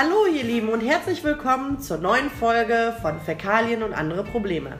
[0.00, 4.78] Hallo ihr Lieben und herzlich willkommen zur neuen Folge von Fäkalien und andere Probleme.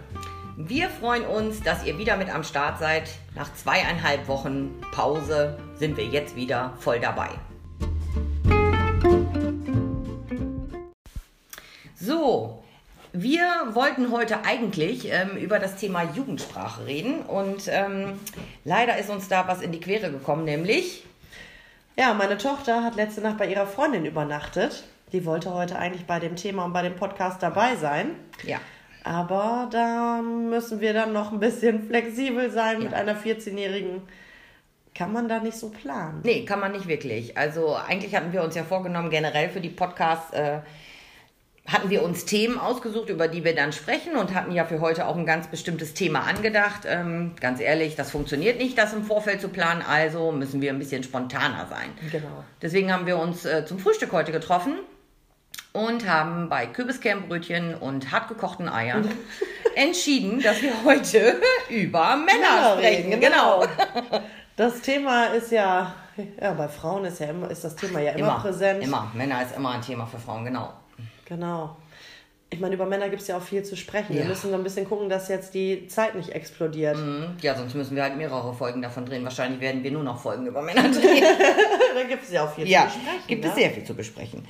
[0.56, 3.11] Wir freuen uns, dass ihr wieder mit am Start seid.
[3.34, 7.30] Nach zweieinhalb Wochen Pause sind wir jetzt wieder voll dabei.
[11.96, 12.62] So,
[13.12, 18.21] wir wollten heute eigentlich ähm, über das Thema Jugendsprache reden und ähm,
[18.64, 21.02] leider ist uns da was in die Quere gekommen, nämlich
[21.96, 24.84] Ja, meine Tochter hat letzte Nacht bei ihrer Freundin übernachtet.
[25.12, 28.11] Die wollte heute eigentlich bei dem Thema und bei dem Podcast dabei sein.
[28.45, 28.59] ja,
[29.05, 32.98] Aber da müssen wir dann noch ein bisschen flexibel sein mit Ja.
[32.98, 34.03] einer 14-Jährigen.
[34.95, 36.21] Kann man da nicht so planen.
[36.25, 37.39] Nee, kann man nicht wirklich.
[37.39, 40.59] Also eigentlich hatten wir uns ja vorgenommen, generell für die Podcasts äh,
[41.67, 45.06] hatten wir uns Themen ausgesucht, über die wir dann sprechen und hatten ja für heute
[45.06, 46.81] auch ein ganz bestimmtes Thema angedacht.
[46.87, 50.79] Ähm, ganz ehrlich, das funktioniert nicht, das im Vorfeld zu planen, also müssen wir ein
[50.79, 51.91] bisschen spontaner sein.
[52.11, 52.43] Genau.
[52.61, 54.75] Deswegen haben wir uns äh, zum Frühstück heute getroffen
[55.72, 59.08] und haben bei Kürbiskernbrötchen und hartgekochten Eiern
[59.75, 63.20] entschieden, dass wir heute über Männer sprechen.
[63.20, 63.64] Genau.
[64.56, 65.94] Das Thema ist ja,
[66.41, 68.83] ja, bei Frauen ist ja immer, ist das Thema ja immer, präsent.
[68.83, 69.10] Immer.
[69.14, 70.72] Männer ist immer ein Thema für Frauen, genau.
[71.27, 71.77] Genau.
[72.50, 74.14] Ich meine, über Männer gibt es ja auch viel zu sprechen.
[74.14, 74.27] Wir Ja.
[74.27, 76.97] müssen so ein bisschen gucken, dass jetzt die Zeit nicht explodiert.
[76.97, 77.36] Mhm.
[77.42, 79.22] Ja, sonst müssen wir halt mehrere Folgen davon drehen.
[79.22, 81.25] Wahrscheinlich werden wir nur noch Folgen über Männer drehen.
[81.94, 83.22] da gibt es ja auch viel ja, zu besprechen.
[83.27, 83.50] gibt ne?
[83.50, 84.48] es sehr viel zu besprechen.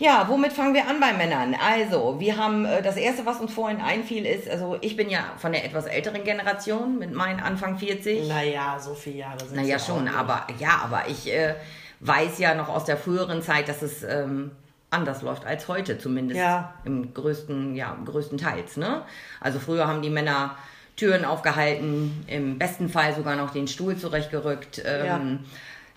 [0.00, 1.54] Ja, womit fangen wir an bei Männern?
[1.54, 5.34] Also, wir haben äh, das erste, was uns vorhin einfiel, ist, also ich bin ja
[5.36, 8.26] von der etwas älteren Generation mit meinen Anfang 40.
[8.26, 11.54] Naja, so viele Jahre sind Naja, sie schon, auch aber ja, aber ich äh,
[12.00, 14.52] weiß ja noch aus der früheren Zeit, dass es ähm,
[14.88, 16.72] anders läuft als heute, zumindest Ja.
[16.84, 18.78] im größten, ja, größtenteils.
[18.78, 19.02] Ne?
[19.38, 20.56] Also früher haben die Männer
[20.96, 24.82] Türen aufgehalten, im besten Fall sogar noch den Stuhl zurechtgerückt.
[24.84, 25.20] Ähm, ja.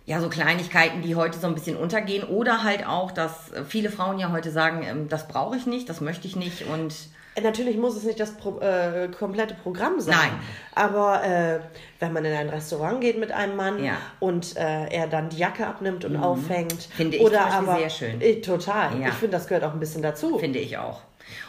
[0.07, 2.23] So Kleinigkeiten, die heute so ein bisschen untergehen.
[2.23, 5.89] Oder halt auch, dass äh, viele Frauen ja heute sagen, ähm, das brauche ich nicht,
[5.89, 6.93] das möchte ich nicht und
[7.41, 10.15] Natürlich muss es nicht das Pro äh, komplette Programm sein.
[10.15, 10.39] Nein.
[10.75, 11.59] Aber äh,
[11.99, 13.93] wenn man in ein Restaurant geht mit einem Mann Ja.
[13.93, 13.97] Mhm.
[14.19, 16.83] und äh, er dann die Jacke abnimmt und aufhängt.
[16.95, 18.21] Finde ich oder aber, sehr schön.
[18.21, 18.99] Äh, total.
[19.01, 19.07] Ja.
[19.07, 20.37] Ich finde, das gehört auch ein bisschen dazu.
[20.37, 21.01] Finde ich auch.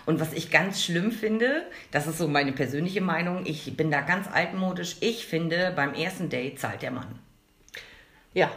[0.07, 4.01] Und was ich ganz schlimm finde, das ist so meine persönliche Meinung, ich bin da
[4.01, 7.19] ganz altmodisch, ich finde, beim ersten Date zahlt der Mann.
[8.35, 8.51] Ja.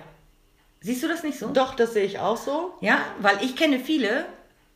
[0.81, 1.49] Siehst du das nicht so?
[1.49, 2.73] Doch, das sehe ich auch so.
[2.81, 4.25] Ja, weil ich kenne viele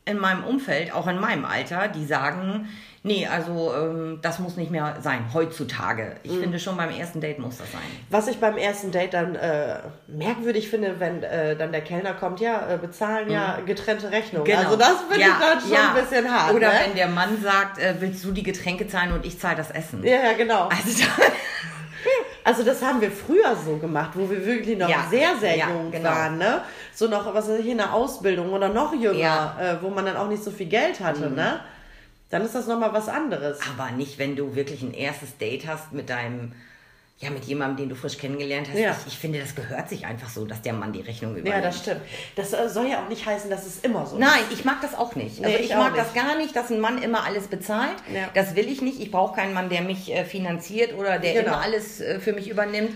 [0.04, 2.68] in meinem Umfeld, auch in meinem Alter, die sagen,
[3.04, 6.16] nee, also ähm, das muss nicht mehr sein, heutzutage.
[6.24, 7.80] Ich finde schon beim ersten Date muss das sein.
[8.10, 9.76] Was ich beim ersten Date dann äh,
[10.08, 14.56] merkwürdig finde, wenn äh, dann der Kellner kommt, ja, äh, bezahlen ja getrennte Rechnungen.
[14.56, 16.52] Also das finde ich dann schon ein bisschen hart.
[16.52, 16.58] Mhm.
[16.58, 16.68] Genau.
[16.68, 16.80] Oder ne?
[16.84, 20.04] wenn der Mann sagt, äh, willst du die Getränke zahlen und ich zahle das Essen.
[20.04, 20.68] Ja, ja, genau.
[20.68, 21.22] Also da,
[22.44, 25.68] Also das haben wir früher so gemacht, wo wir wirklich noch Ja, sehr, sehr ja,
[25.70, 26.08] jung genau.
[26.10, 26.62] waren, ne?
[26.94, 29.56] So noch, was weiß ich, in der Ausbildung oder noch jünger, Ja.
[29.58, 29.64] Mhm.
[29.64, 31.60] äh, wo man dann auch nicht so viel Geld hatte, ne?
[32.30, 33.58] Dann ist das nochmal was anderes.
[33.76, 36.52] Aber nicht, wenn du wirklich ein erstes Date hast mit deinem,
[37.22, 38.78] ja, mit jemandem, den du frisch kennengelernt hast.
[38.78, 38.90] Ja.
[39.06, 41.54] Ich, ich finde, das gehört sich einfach so, dass der Mann die Rechnung übernimmt.
[41.54, 42.00] Ja, das stimmt.
[42.36, 44.94] Das äh, soll ja auch nicht heißen, dass es immer so Nein, ich mag das
[44.94, 45.38] auch nicht.
[45.38, 46.24] Also Nee, ich, ich mag das nicht.
[46.26, 47.94] gar nicht, dass ein Mann immer alles bezahlt.
[48.12, 48.28] Ja.
[48.34, 49.00] Das will ich nicht.
[49.00, 51.46] Ich brauche keinen Mann, der mich äh, finanziert oder der Genau.
[51.54, 52.90] immer alles äh, für mich übernimmt.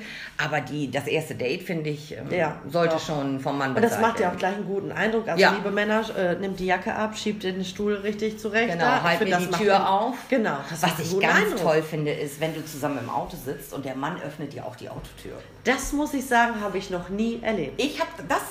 [0.44, 3.06] Aber die, das erste Date, finde ich, ähm, Ja, sollte doch.
[3.06, 4.38] schon vom Mann Und bezahlt das macht ja auch werden.
[4.40, 5.28] gleich einen guten Eindruck.
[5.28, 8.72] Also liebe Männer, äh, nimmt die Jacke ab, schiebt den Stuhl richtig zurecht.
[8.72, 9.02] Genau, da.
[9.04, 10.14] Halt mir das die Tür auf.
[10.28, 10.56] Genau.
[10.68, 11.60] das Was ich ganz Eindruck.
[11.62, 14.76] toll finde, ist, wenn du zusammen im Auto sitzt und der Mann öffnet dir auch
[14.76, 15.38] die Autotür.
[15.64, 17.80] Das muss ich sagen, habe ich noch nie erlebt.
[17.82, 18.42] Ich habe das,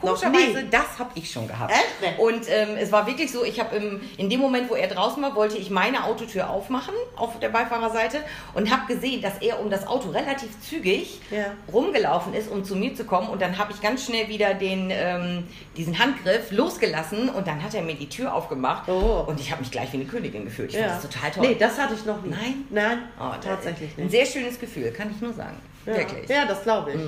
[0.00, 1.72] komischerweise, das habe ich schon gehabt.
[1.72, 2.18] Echt?
[2.18, 5.34] Und ähm, es war wirklich so, ich habe in dem Moment, wo er draußen war,
[5.36, 8.18] wollte ich meine Autotür aufmachen auf der Beifahrerseite
[8.54, 11.46] und habe gesehen, dass er um das Auto relativ zügig Ja.
[11.72, 13.28] rumgelaufen ist, um zu mir zu kommen.
[13.28, 15.44] Und dann habe ich ganz schnell wieder den, ähm,
[15.76, 18.88] diesen Handgriff losgelassen und dann hat er mir die Tür aufgemacht.
[18.88, 19.24] Oh.
[19.26, 20.70] Und ich habe mich gleich wie eine Königin gefühlt.
[20.72, 20.88] Ich Ja.
[20.88, 21.46] fand das total toll.
[21.48, 22.30] Nee, das hatte ich noch nie.
[22.30, 22.64] Nein?
[22.70, 24.10] Nein, Oh, tatsächlich Ein nicht.
[24.12, 25.56] sehr schönes Gefühl, kann ich nur sagen.
[25.86, 25.96] Ja.
[25.96, 26.28] Wirklich.
[26.28, 27.00] Ja, das glaube ich.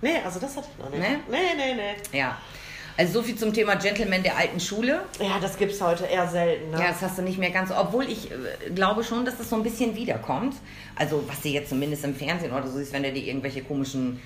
[0.00, 1.00] Nee, also das hatte ich noch nicht.
[1.00, 1.20] Ne?
[1.28, 2.18] Nee, nee, nee.
[2.18, 2.38] Ja.
[2.96, 5.02] Also so viel zum Thema Gentleman der alten Schule.
[5.20, 6.72] Ja, das gibt's heute eher selten.
[6.72, 6.80] Ne?
[6.80, 7.70] Ja, das hast du nicht mehr ganz.
[7.70, 10.56] Obwohl ich äh, glaube schon, dass das so ein bisschen wiederkommt.
[10.96, 14.20] Also was du jetzt zumindest im Fernsehen oder so siehst, wenn du dir irgendwelche komischen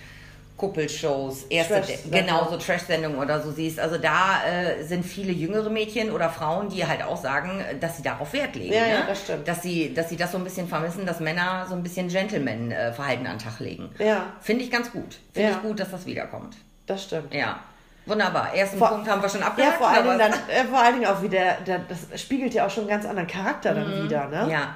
[0.57, 2.27] Kuppelshows, erste, Trash-Sendungen.
[2.27, 3.81] genau so Trash-Sendungen oder so siehst.
[3.81, 7.97] Also da äh, sind viele jüngere Mädchen oder Frauen, die halt auch sagen, äh, dass
[7.97, 8.73] sie darauf Wert legen.
[8.75, 8.91] Ja, ne?
[8.91, 9.49] ja, das stimmt.
[9.49, 13.27] Dass sie, dass sie das so ein bisschen vermissen, dass Männer so ein bisschen Gentleman-Verhalten
[13.27, 13.91] an den Tag legen.
[13.99, 14.27] Ja.
[14.41, 15.19] Finde ich ganz gut.
[15.33, 15.57] Finde Ja.
[15.57, 16.57] ich gut, dass das wiederkommt.
[16.87, 17.33] Das stimmt.
[17.35, 17.59] Ja.
[18.07, 18.53] Wunderbar.
[18.55, 19.79] Ersten Vor- Punkt haben wir schon Ja, abgehakt.
[19.79, 22.71] vor allen, Dingen dann, äh, vor allen Dingen auch wieder, der, das spiegelt ja auch
[22.71, 24.49] schon einen ganz anderen Charakter dann wieder, ne?
[24.51, 24.75] Ja.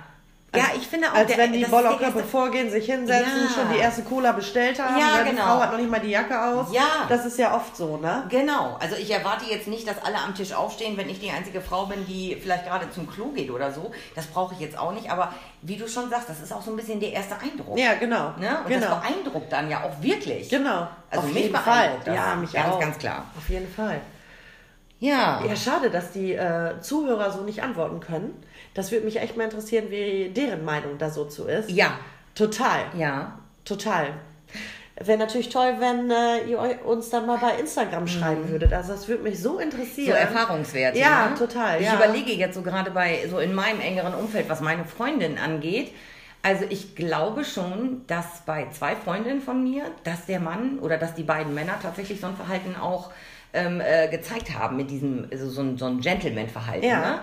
[0.54, 1.14] Ja, ich finde auch.
[1.14, 3.50] Als der, wenn die Bollerköpfe vorgehen, sich hinsetzen, ja.
[3.50, 4.98] schon die erste Cola bestellt haben.
[4.98, 5.31] Ja, genau.
[5.31, 6.72] Die Frau hat noch nicht mal die Jacke aus.
[6.72, 7.06] Ja.
[7.08, 8.25] Das ist ja oft so, ne?
[8.28, 8.76] Genau.
[8.81, 11.87] Also ich erwarte jetzt nicht, dass alle am Tisch aufstehen, wenn ich die einzige Frau
[11.87, 13.90] bin, die vielleicht gerade zum Klo geht oder so.
[14.14, 15.10] Das brauche ich jetzt auch nicht.
[15.10, 15.32] Aber
[15.62, 17.78] wie du schon sagst, das ist auch so ein bisschen der erste Eindruck.
[17.78, 18.32] Ja, genau.
[18.38, 18.58] Ne?
[18.64, 18.87] Und genau.
[18.87, 20.49] das beeindruckt dann ja auch wirklich.
[20.49, 20.88] Genau.
[21.10, 21.96] Also Auf mich jeden Fall.
[22.06, 22.81] Ja, mich ganz, auch.
[22.81, 23.25] Ganz klar.
[23.37, 24.00] Auf jeden Fall.
[24.99, 25.42] Ja.
[25.46, 28.42] Ja, schade, dass die äh, Zuhörer so nicht antworten können.
[28.76, 31.70] Das würde mich echt mal interessieren, wie deren Meinung da so zu ist.
[31.70, 31.99] Ja.
[32.34, 32.82] Total.
[32.99, 33.38] Ja.
[33.64, 34.08] Total.
[35.02, 38.08] Wäre natürlich toll, wenn äh, ihr uns dann mal bei Instagram mhm.
[38.08, 38.75] schreiben würdet.
[38.75, 40.12] Also das würde mich so interessieren.
[40.12, 40.99] So Erfahrungswerte.
[40.99, 41.37] Ja, ne?
[41.37, 41.81] total.
[41.81, 41.96] Ich ja.
[41.96, 45.93] überlege jetzt so gerade bei so in meinem engeren Umfeld, was meine Freundin angeht.
[46.43, 51.14] Also ich glaube schon, dass bei zwei Freundinnen von mir, dass der Mann oder dass
[51.14, 53.11] die beiden Männer tatsächlich so ein Verhalten auch
[53.55, 56.87] ähm, äh, gezeigt haben mit diesem also so, ein, so ein Gentleman-Verhalten.
[56.87, 57.00] Ja.
[57.00, 57.19] Ne?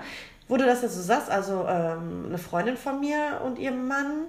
[0.47, 4.25] Wo du das jetzt so sagst, also ähm, eine Freundin von mir und ihr Mann,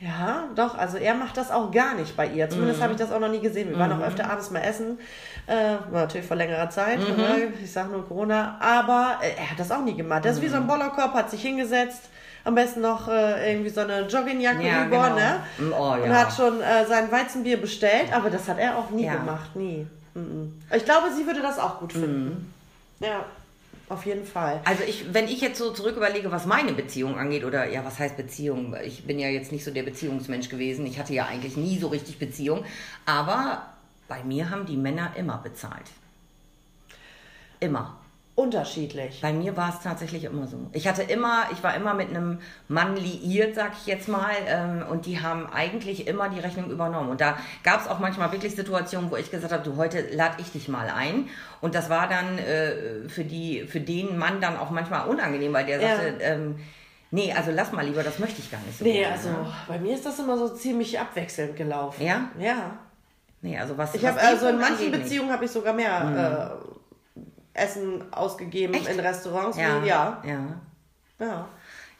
[0.00, 2.50] ja, doch, also er macht das auch gar nicht bei ihr.
[2.50, 2.82] Zumindest mhm.
[2.82, 3.68] habe ich das auch noch nie gesehen.
[3.68, 3.80] Wir mhm.
[3.80, 4.98] waren auch öfter abends mal essen,
[5.46, 7.16] äh, natürlich vor längerer Zeit, mhm.
[7.16, 7.52] ne?
[7.62, 10.24] ich sage nur Corona, aber äh, er hat das auch nie gemacht.
[10.24, 10.68] Der ist wie so ein mhm.
[10.68, 12.02] Bollerkorb, hat sich hingesetzt,
[12.44, 15.14] am besten noch äh, irgendwie so eine Joggingjacke ja, über, genau.
[15.14, 15.40] ne?
[15.58, 16.02] Mm, oh, ja.
[16.02, 19.14] Und hat schon äh, sein Weizenbier bestellt, aber das hat er auch nie ja.
[19.14, 19.86] gemacht, nie.
[20.14, 20.60] Mhm.
[20.74, 22.52] Ich glaube, sie würde das auch gut finden.
[22.98, 23.06] Mhm.
[23.06, 23.24] Ja.
[23.88, 24.60] Auf jeden Fall.
[24.64, 27.98] Also ich, wenn ich jetzt so zurück überlege, was meine Beziehung angeht, oder ja, was
[27.98, 28.74] heißt Beziehung?
[28.84, 30.86] Ich bin ja jetzt nicht so der Beziehungsmensch gewesen.
[30.86, 32.64] Ich hatte ja eigentlich nie so richtig Beziehung.
[33.04, 33.66] Aber
[34.08, 35.86] bei mir haben die Männer immer bezahlt.
[37.60, 38.01] Immer
[38.34, 39.20] unterschiedlich.
[39.20, 40.56] Bei mir war es tatsächlich immer so.
[40.72, 44.84] Ich hatte immer, ich war immer mit einem Mann liiert, sag ich jetzt mal, ähm,
[44.88, 47.10] und die haben eigentlich immer die Rechnung übernommen.
[47.10, 50.36] Und da gab es auch manchmal wirklich Situationen, wo ich gesagt habe, du, heute lade
[50.38, 51.28] ich dich mal ein.
[51.60, 55.66] Und das war dann äh, für die, für den Mann dann auch manchmal unangenehm, weil
[55.66, 55.96] der ja.
[55.96, 56.56] sagte, ähm,
[57.10, 58.84] nee, also lass mal lieber, das möchte ich gar nicht so.
[58.84, 59.52] Nee, gerne, also ne?
[59.68, 62.02] bei mir ist das immer so ziemlich abwechselnd gelaufen.
[62.02, 62.30] Ja?
[62.38, 62.78] Ja.
[63.42, 63.94] Nee, also was.
[63.94, 66.04] Ich habe also in manchen Beziehungen habe ich sogar mehr.
[66.04, 66.16] Mhm.
[66.16, 66.81] Äh,
[67.54, 68.88] Essen ausgegeben Echt?
[68.88, 69.56] in Restaurants.
[69.56, 69.82] Ja.
[69.84, 70.22] ja.
[70.24, 70.40] Ja.
[71.18, 71.48] Ja.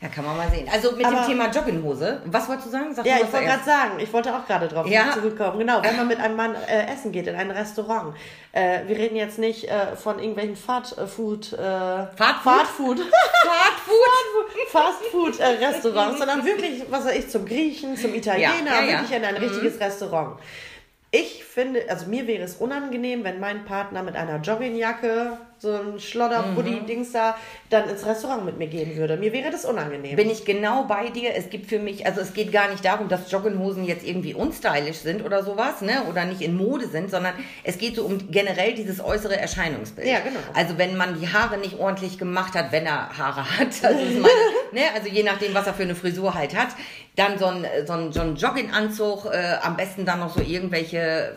[0.02, 0.68] Ja, kann man mal sehen.
[0.68, 2.92] Also mit Aber, dem Thema Jogginghose, was wolltest du sagen?
[2.92, 5.12] Sag ja, ich wollte gerade sagen, ich wollte auch gerade drauf ja.
[5.12, 5.60] zurückkommen.
[5.60, 8.16] Genau, wenn man mit einem Mann äh, essen geht in ein Restaurant.
[8.50, 11.52] Äh, wir reden jetzt nicht äh, von irgendwelchen Fast-Food...
[11.52, 11.56] Äh,
[12.16, 12.42] Fast-Food?
[12.42, 13.00] Fast-Food?
[14.72, 19.36] Fast-Food-Restaurants, sondern wirklich, was weiß ich, zum Griechen, zum Italiener, ja, ja, wirklich in ein
[19.36, 19.82] richtiges mhm.
[19.82, 20.36] Restaurant.
[21.14, 26.00] Ich finde, also mir wäre es unangenehm, wenn mein Partner mit einer Joggingjacke so ein
[26.00, 27.12] Schlodder-Buddy-Dings mhm.
[27.12, 27.36] da,
[27.70, 29.16] dann ins Restaurant mit mir gehen würde.
[29.16, 30.16] Mir wäre das unangenehm.
[30.16, 31.36] Bin ich genau bei dir.
[31.36, 34.96] Es gibt für mich, also es geht gar nicht darum, dass Jogginghosen jetzt irgendwie unstylisch
[34.96, 36.02] sind oder sowas, ne?
[36.10, 40.08] Oder nicht in Mode sind, sondern es geht so um generell dieses äußere Erscheinungsbild.
[40.08, 40.40] Ja, genau.
[40.52, 44.34] Also wenn man die Haare nicht ordentlich gemacht hat, wenn er Haare hat, also, meine,
[44.72, 44.80] ne?
[44.92, 46.70] also je nachdem, was er für eine Frisur halt hat,
[47.14, 51.34] dann so ein, so ein, so ein Jogginganzug, äh, am besten dann noch so irgendwelche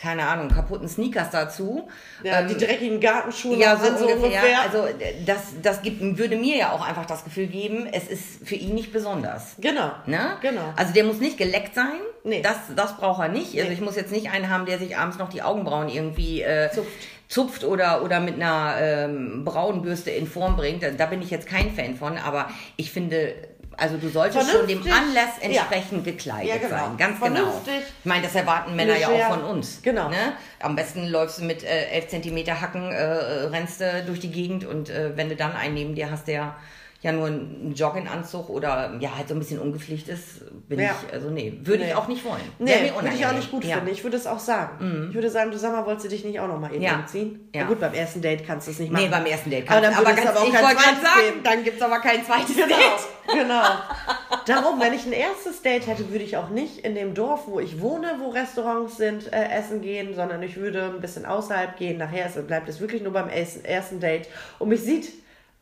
[0.00, 1.88] keine Ahnung, kaputten Sneakers dazu.
[2.22, 4.26] Ja, ähm, die dreckigen Gartenschuhe ja, so sind so ungefähr.
[4.26, 4.62] ungefähr.
[4.62, 4.88] Also
[5.26, 8.74] das, das gibt, würde mir ja auch einfach das Gefühl geben, es ist für ihn
[8.74, 9.56] nicht besonders.
[9.58, 9.90] Genau.
[10.06, 10.36] Ne?
[10.40, 10.72] genau.
[10.76, 11.98] Also der muss nicht geleckt sein.
[12.22, 12.42] Nee.
[12.42, 13.58] Das, das braucht er nicht.
[13.58, 16.70] Also ich muss jetzt nicht einen haben, der sich abends noch die Augenbrauen irgendwie äh,
[16.70, 16.92] zupft.
[17.28, 20.84] zupft oder, oder mit einer ähm, Braunbürste in Form bringt.
[20.96, 23.34] Da bin ich jetzt kein Fan von, aber ich finde
[23.78, 26.12] also du solltest schon dem Anlass entsprechend ja.
[26.12, 26.70] gekleidet ja, genau.
[26.70, 26.96] sein.
[26.96, 27.62] Ganz genau.
[27.64, 29.80] Ich meine, das erwarten Männer ja auch von uns.
[29.82, 30.08] Genau.
[30.08, 30.32] Ne?
[30.58, 34.64] Am besten läufst du mit äh, 11 cm Hacken, äh, rennst du durch die Gegend
[34.64, 36.56] und äh, wenn du dann einen neben dir hast, der
[37.00, 40.96] ja nur ein Jogginganzug oder ja halt so ein bisschen ungepflegt ist, bin ja.
[41.06, 41.90] ich, also nee, würde nee.
[41.90, 42.40] ich auch nicht wollen.
[42.58, 43.76] Nee, würde ich auch nicht gut ja.
[43.76, 43.92] finden.
[43.92, 44.84] Ich würde es auch sagen.
[44.84, 45.08] Mhm.
[45.10, 46.96] Ich würde sagen, du sag mal, wolltest du dich nicht auch noch mal eben ja.
[46.96, 47.48] umziehen?
[47.54, 47.62] Ja.
[47.62, 49.04] Na gut, beim ersten Date kannst du es nicht machen.
[49.04, 51.40] Nee, beim ersten Date kannst du aber, dann aber, aber ich wollte gerade sagen, geben.
[51.44, 52.66] dann gibt es aber kein zweites genau.
[52.66, 53.42] Date.
[53.42, 53.62] Genau.
[54.46, 57.60] Darum, wenn ich ein erstes Date hätte, würde ich auch nicht in dem Dorf, wo
[57.60, 61.98] ich wohne, wo Restaurants sind, äh, essen gehen, sondern ich würde ein bisschen außerhalb gehen.
[61.98, 64.28] Nachher bleibt es wirklich nur beim ersten Date
[64.58, 65.12] und mich sieht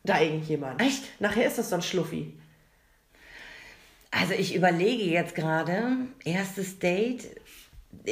[0.09, 0.81] da irgendjemand.
[0.81, 1.03] Echt?
[1.19, 2.33] Nachher ist das so ein Schluffi.
[4.11, 7.39] Also ich überlege jetzt gerade, erstes Date.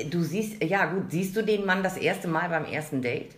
[0.09, 3.35] Du siehst, ja gut, siehst du den Mann das erste Mal beim ersten Date?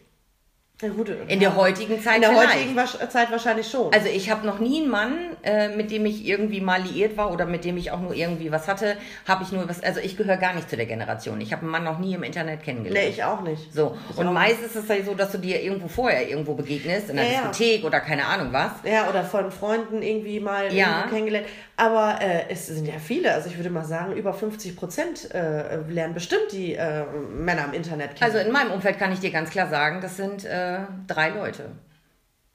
[0.79, 2.77] Ja, gut, in der heutigen Zeit In der vielleicht.
[2.77, 3.91] heutigen Zeit wahrscheinlich schon.
[3.91, 7.33] Also ich habe noch nie einen Mann, äh, mit dem ich irgendwie mal liiert war
[7.33, 8.95] oder mit dem ich auch nur irgendwie was hatte,
[9.27, 11.41] habe ich nur was, also ich gehöre gar nicht zu der Generation.
[11.41, 13.07] Ich habe einen Mann noch nie im Internet kennengelernt.
[13.07, 13.73] Nee, ich auch nicht.
[13.73, 17.09] So, ich und meist ist es ja so, dass du dir irgendwo vorher irgendwo begegnest,
[17.09, 17.87] in einer ja, Diskothek ja.
[17.87, 18.73] oder keine Ahnung was.
[18.83, 21.07] Ja, oder von Freunden irgendwie mal ja.
[21.09, 21.47] kennengelernt.
[21.79, 25.77] Aber äh, es sind ja viele, also ich würde mal sagen, über 50 Prozent äh,
[25.87, 28.31] lernen bestimmt die äh, Männer im Internet kennen.
[28.31, 30.43] Also in meinem Umfeld kann ich dir ganz klar sagen, das sind
[30.75, 31.71] äh, drei Leute.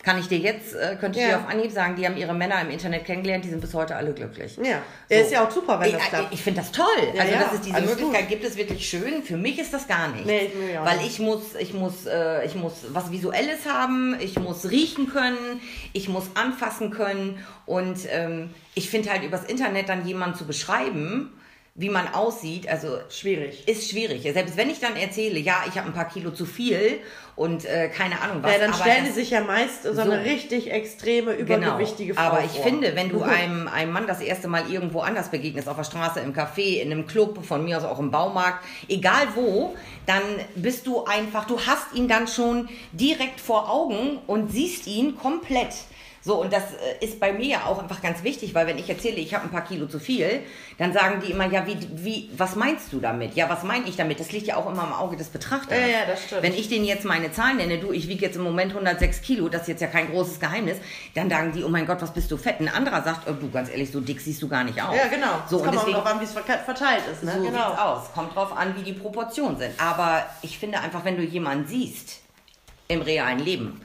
[0.05, 1.39] Kann ich dir jetzt, äh, könnte ich Ja.
[1.39, 3.95] dir auf Anhieb sagen, die haben ihre Männer im Internet kennengelernt, die sind bis heute
[3.95, 4.57] alle glücklich.
[4.57, 4.83] Ja.
[5.09, 6.35] Ja, ist ja auch super, wenn ich, das klappt.
[6.35, 6.85] Ich finde das toll.
[7.15, 8.29] Ja, also, ja, dass es diese Möglichkeit gut.
[8.31, 9.23] gibt, ist wirklich schön.
[9.23, 10.27] Für mich ist das gar nicht.
[10.27, 11.07] Nee, ich Weil nicht.
[11.07, 15.61] ich muss, ich muss, äh, ich muss was Visuelles haben, ich muss riechen können,
[15.93, 21.33] ich muss anfassen können und ähm, ich finde halt übers Internet dann jemanden zu beschreiben,
[21.75, 23.67] wie man aussieht, also Schwierig.
[23.67, 24.23] ist schwierig.
[24.31, 27.01] Selbst wenn ich dann erzähle, ja, ich habe ein paar Kilo zu viel
[27.35, 28.53] und äh, keine Ahnung was.
[28.53, 30.03] Ja, dann stellen das- sich ja meist so, So.
[30.03, 31.69] eine richtig extreme, Genau.
[31.69, 32.65] übergewichtige Frau Aber ich vor.
[32.65, 36.21] finde, wenn du einem, einem Mann das erste Mal irgendwo anders begegnest, auf der Straße,
[36.21, 39.75] im Café, in einem Club, von mir aus auch im Baumarkt, egal wo,
[40.05, 40.21] dann
[40.57, 45.73] bist du einfach, du hast ihn dann schon direkt vor Augen und siehst ihn komplett.
[46.25, 48.89] So, und das äh, ist bei mir ja auch einfach ganz wichtig, weil wenn ich
[48.89, 50.43] erzähle, ich habe ein paar Kilo zu viel,
[50.79, 53.35] dann sagen die immer, ja, wie, wie, was meinst du damit?
[53.35, 54.21] Ja, was meine ich damit?
[54.21, 55.77] Das liegt ja auch immer im Auge des Betrachters.
[55.77, 56.43] Ja, ja, das stimmt.
[56.43, 59.49] Wenn ich denen jetzt meine Zahlen nenne, du, ich wiege jetzt im Moment 106 Kilo,
[59.49, 60.79] das ist jetzt ja kein großes Geheimnis,
[61.15, 62.61] dann sagen die, oh mein Gott, was bist du fett?
[62.61, 64.95] Ein anderer sagt, oh, du, ganz ehrlich, so dick siehst du gar nicht aus.
[64.95, 65.43] Ja, genau.
[65.49, 67.25] So, es und kommt auch deswegen, darauf an, wie es verteilt ist.
[67.25, 67.33] Ne?
[67.33, 67.71] so genau.
[67.71, 68.13] sieht's aus.
[68.15, 69.73] Kommt drauf an, wie die Proportionen sind.
[69.81, 72.21] Aber ich finde einfach, wenn du jemanden siehst
[72.87, 73.81] im realen Leben,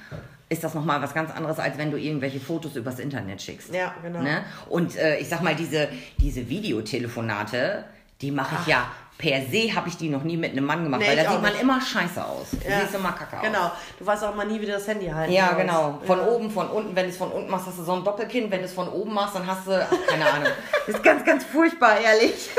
[0.50, 3.74] ist das nochmal was ganz anderes, als wenn du irgendwelche Fotos übers Internet schickst.
[3.74, 4.22] Ja, genau.
[4.22, 4.44] Ne?
[4.70, 5.90] Und äh, ich sag mal, diese,
[6.20, 7.84] diese Videotelefonate,
[8.22, 8.88] die mache ich ja
[9.18, 11.42] per se, habe ich die noch nie mit einem Mann gemacht, Nee, weil da sieht
[11.42, 11.62] man nicht.
[11.62, 12.52] immer scheiße aus.
[12.52, 12.82] Du Ja.
[12.82, 13.44] siehst immer kacke aus.
[13.44, 13.72] Genau.
[13.98, 16.00] Du weißt auch mal nie, wie du das Handy halten Ja, genau.
[16.06, 16.28] Von ja.
[16.28, 16.96] oben, von unten.
[16.96, 18.52] Wenn du es von unten machst, hast du so ein Doppelkinn.
[18.52, 20.50] Wenn du es von oben machst, dann hast du, ach, keine Ahnung.
[20.88, 22.50] ist ganz, ganz furchtbar, ehrlich.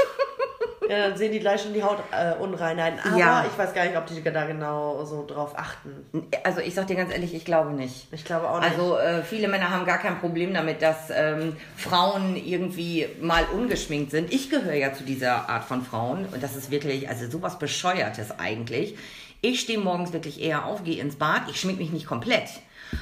[0.89, 3.01] Dann sehen die gleich schon die Hautunreinheiten.
[3.01, 3.45] Aber Ja.
[3.51, 6.07] ich weiß gar nicht, ob die da genau so drauf achten.
[6.45, 8.09] Also ich sag dir ganz ehrlich, ich glaube nicht.
[8.13, 8.71] Ich glaube auch nicht.
[8.71, 14.11] Also äh, viele Männer haben gar kein Problem damit, dass ähm, Frauen irgendwie mal ungeschminkt
[14.11, 14.33] sind.
[14.33, 18.39] Ich gehöre ja zu dieser Art von Frauen und das ist wirklich, also sowas Bescheuertes
[18.39, 18.97] eigentlich.
[19.41, 22.49] Ich stehe morgens wirklich eher auf, gehe ins Bad, ich schmink mich nicht komplett,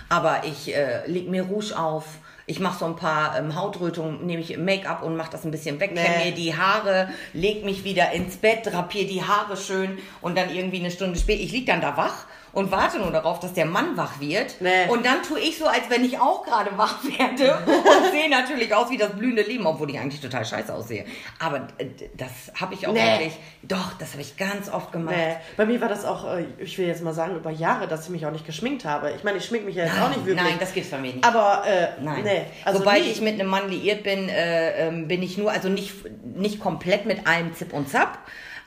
[0.09, 2.05] aber ich äh, leg mir Rouge auf.
[2.49, 5.81] Ich mache so ein paar ähm, Hautrötungen, nehme ich Make-up und mache das ein bisschen
[5.81, 6.31] weg, kämme Nee.
[6.31, 10.79] mir die Haare, leg mich wieder ins Bett, drapier die Haare schön und dann irgendwie
[10.79, 12.27] eine Stunde später, ich lieg dann da wach
[12.57, 14.57] und warte nur darauf, dass der Mann wach wird.
[14.61, 14.89] Nee.
[14.89, 18.75] Und dann tue ich so, als wenn ich auch gerade wach werde und sehe natürlich
[18.75, 21.05] aus wie das blühende Leben, obwohl ich eigentlich total scheiße aussehe.
[21.39, 21.87] Aber äh,
[22.17, 23.01] das habe ich auch Nee.
[23.01, 25.15] wirklich, doch, das habe ich ganz oft gemacht.
[25.17, 28.05] Nee, bei mir war das auch, äh, ich will jetzt mal sagen, über Jahre, dass
[28.05, 29.13] ich mich auch nicht geschminkt habe.
[29.15, 30.43] Ich meine, ich schmink mich ja jetzt auch nicht wirklich.
[30.45, 31.25] Nein, das gibt's bei mir nicht.
[31.27, 32.23] aber, äh, Nein.
[32.25, 32.43] nee.
[32.65, 33.11] Also Sobald nie.
[33.11, 35.93] ich mit einem Mann liiert bin, äh, ähm, bin ich nur, also nicht,
[36.25, 38.19] nicht komplett mit allem Zip und Zap.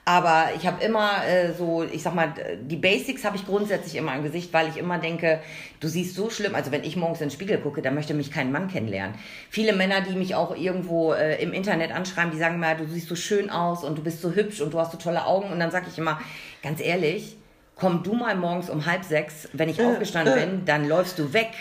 [0.10, 4.16] Aber ich habe immer äh, so, ich sag mal, die Basics habe ich grundsätzlich immer
[4.16, 5.40] im Gesicht, weil ich immer denke,
[5.82, 6.56] du siehst so schlimm.
[6.56, 9.14] Also wenn ich morgens in den Spiegel gucke, dann möchte mich kein Mann kennenlernen.
[9.52, 13.08] Viele Männer, die mich auch irgendwo äh, im Internet anschreiben, die sagen mir, du siehst
[13.08, 15.52] so schön aus und du bist so hübsch und du hast so tolle Augen.
[15.52, 16.20] Und dann sage ich immer,
[16.64, 17.38] ganz ehrlich,
[17.76, 21.52] komm du mal morgens um halb sechs, wenn ich aufgestanden bin, dann läufst du weg.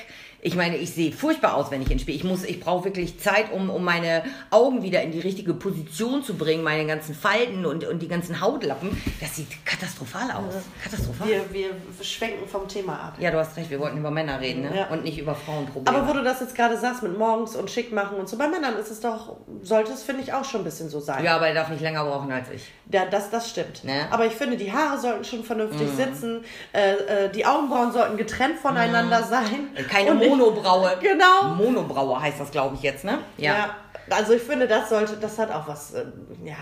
[0.40, 2.14] Ich meine, ich sehe furchtbar aus, wenn ich ins Spiel.
[2.14, 6.22] Ich muss, ich brauche wirklich Zeit, um, um meine Augen wieder in die richtige Position
[6.22, 8.96] zu bringen, meine ganzen Falten und, und die ganzen Hautlappen.
[9.20, 10.54] Das sieht katastrophal aus.
[10.82, 11.28] Katastrophal.
[11.28, 11.70] wir, wir
[12.04, 13.16] schwenken vom Thema ab.
[13.18, 14.76] Ja, du hast recht, wir wollten über Männer reden, ne?
[14.76, 14.88] Ja.
[14.88, 15.98] Und nicht über Frauenprobleme.
[15.98, 18.46] Aber wo du das jetzt gerade sagst, mit morgens und schick machen und so, bei
[18.46, 21.24] Männern ist es doch, sollte es, finde ich, auch schon ein bisschen so sein.
[21.24, 22.70] ja, aber er darf nicht länger brauchen als ich.
[22.90, 23.84] Ja, das, das stimmt.
[23.84, 24.06] Ne?
[24.10, 26.44] Aber ich finde, die Haare sollten schon vernünftig sitzen.
[26.72, 26.92] Äh,
[27.26, 29.70] äh, die Augenbrauen sollten getrennt voneinander sein.
[29.76, 29.86] Mhm.
[29.88, 30.96] Keine Und Monobraue.
[31.00, 31.54] Genau.
[31.56, 33.18] Monobraue heißt das, glaube ich, jetzt, ne?
[33.36, 33.74] Ja.
[34.10, 36.06] Also ich finde, das sollte, das hat auch was, äh,
[36.42, 36.54] ja,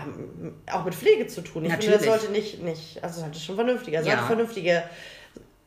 [0.73, 1.63] auch mit Pflege zu tun.
[1.63, 2.19] Ich finde, das Natürlich.
[2.21, 4.05] sollte nicht, nicht, also sollte schon vernünftiger, Ja.
[4.05, 4.83] sollte vernünftige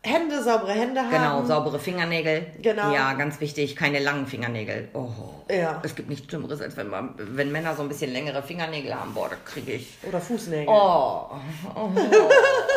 [0.02, 1.11] Hände, saubere Hände haben.
[1.11, 2.47] Genau, saubere Fingernägel.
[2.62, 2.90] Genau.
[2.95, 4.88] Ja, ganz wichtig, keine langen Fingernägel.
[4.95, 5.09] Oh.
[5.50, 5.78] Ja.
[5.83, 9.12] Es gibt nichts Schlimmeres, als wenn, man, wenn Männer so ein bisschen längere Fingernägel haben.
[9.12, 9.99] Boah, da kriege ich.
[10.09, 10.69] Oder Fußnägel.
[10.69, 11.26] Oh.
[11.75, 11.90] oh.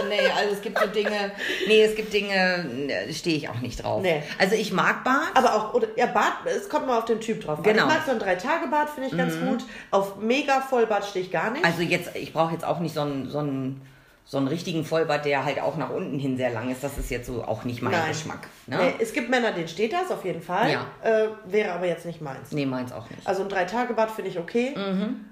[0.09, 1.31] nee, also es gibt so Dinge.
[1.65, 4.01] Nee, es gibt Dinge, da stehe ich auch nicht drauf.
[4.01, 4.21] Nee.
[4.37, 5.31] Also ich mag Bart.
[5.33, 7.59] Aber auch, oder, ja, Bart, es kommt mal auf den Typ drauf.
[7.63, 7.85] Genau.
[7.85, 7.89] Mhm.
[7.89, 9.63] Ich mag so ein Drei-Tage-Bad, finde ich ganz gut.
[9.91, 11.63] Auf mega Vollbart stehe ich gar nicht.
[11.63, 13.81] Also jetzt, ich brauche jetzt auch nicht so einen, so einen,
[14.25, 16.83] so einen richtigen Vollbart, der halt auch nach unten hin sehr lang ist.
[16.83, 18.09] Das ist jetzt so auch nicht mein Nein.
[18.09, 18.47] Geschmack.
[18.67, 18.77] Ne?
[18.77, 20.71] Nee, es gibt Männer, denen steht das auf jeden Fall.
[20.71, 20.85] Ja.
[21.03, 22.51] Äh, wäre aber jetzt nicht meins.
[22.51, 23.25] Nee, meins auch nicht.
[23.27, 24.73] Also ein Drei-Tage-Bad finde ich okay.
[24.75, 25.25] Mhm.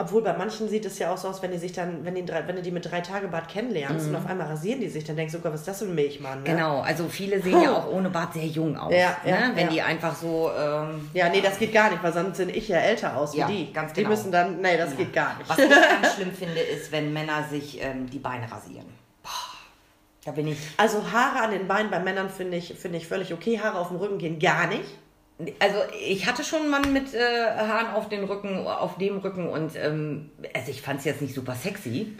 [0.00, 2.24] Obwohl bei manchen sieht es ja auch so aus, wenn die sich dann, wenn die,
[2.24, 5.32] drei- wenn du die mit Drei-Tage-Bad kennenlernst und auf einmal rasieren die sich, dann denkst
[5.32, 6.44] du, sogar, was ist das für ein Milchmann?
[6.44, 6.50] Ne?
[6.52, 6.56] Mhm.
[6.56, 8.92] Genau, also viele sehen ja auch ohne Bart sehr jung aus.
[8.94, 9.30] Ja, ne?
[9.30, 9.72] ja, Wenn ja.
[9.72, 10.52] die einfach so.
[10.56, 13.48] Ähm, Ja, nee, das geht gar nicht, weil sonst sehe ich ja älter aus Ja,
[13.48, 13.72] wie die.
[13.72, 14.10] ganz Die genau.
[14.10, 15.50] müssen dann, nee, das geht gar nicht.
[15.50, 15.68] Was ich
[16.02, 18.86] ganz schlimm finde, ist, wenn Männer sich ähm, die Beine rasieren.
[19.24, 19.30] Boah,
[20.24, 20.58] da bin ich.
[20.76, 23.58] Also Haare an den Beinen bei Männern finde ich, finde ich völlig okay.
[23.58, 24.84] Haare auf dem Rücken gehen gar nicht.
[25.60, 29.48] Also ich hatte schon einen Mann mit äh, Haaren auf den Rücken, auf dem Rücken
[29.48, 32.16] und ähm, also ich fand es jetzt nicht super sexy.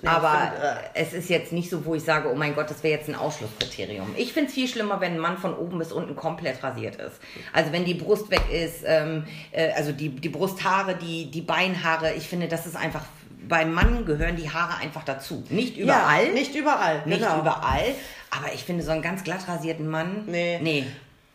[0.00, 2.68] Nee, aber find, äh, es ist jetzt nicht so, wo ich sage, oh mein Gott,
[2.70, 4.14] das wäre jetzt ein Ausschlusskriterium.
[4.16, 7.20] Ich finde es viel schlimmer, wenn ein Mann von oben bis unten komplett rasiert ist.
[7.52, 12.14] Also wenn die Brust weg ist, ähm, äh, also die, die Brusthaare, die, die Beinhaare,
[12.14, 13.04] ich finde, das ist einfach
[13.48, 15.44] beim Mann gehören die Haare einfach dazu.
[15.50, 16.26] Nicht überall.
[16.26, 17.02] Ja, nicht überall.
[17.06, 17.40] Nicht genau.
[17.40, 17.94] überall.
[18.30, 20.24] Aber ich finde, so einen ganz glatt rasierten Mann.
[20.26, 20.58] Nee.
[20.62, 20.86] Nee.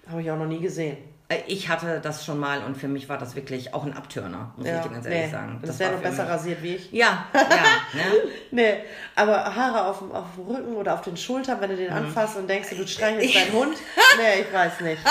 [0.09, 0.97] Habe ich auch noch nie gesehen.
[1.29, 4.53] Äh, ich hatte das schon mal und für mich war das wirklich auch ein Abtürner,
[4.55, 5.57] muss ja, ich dir ganz ehrlich nee, sagen.
[5.61, 6.31] Das, das wäre noch besser mich.
[6.31, 6.91] rasiert wie ich.
[6.91, 7.41] Ja, ja.
[7.93, 8.03] ne?
[8.51, 8.73] nee,
[9.15, 11.97] aber Haare auf dem, auf dem Rücken oder auf den Schultern, wenn du den mhm.
[11.97, 13.77] anfasst und denkst, du streichelst deinen Hund.
[14.17, 15.01] Nee, ich weiß nicht.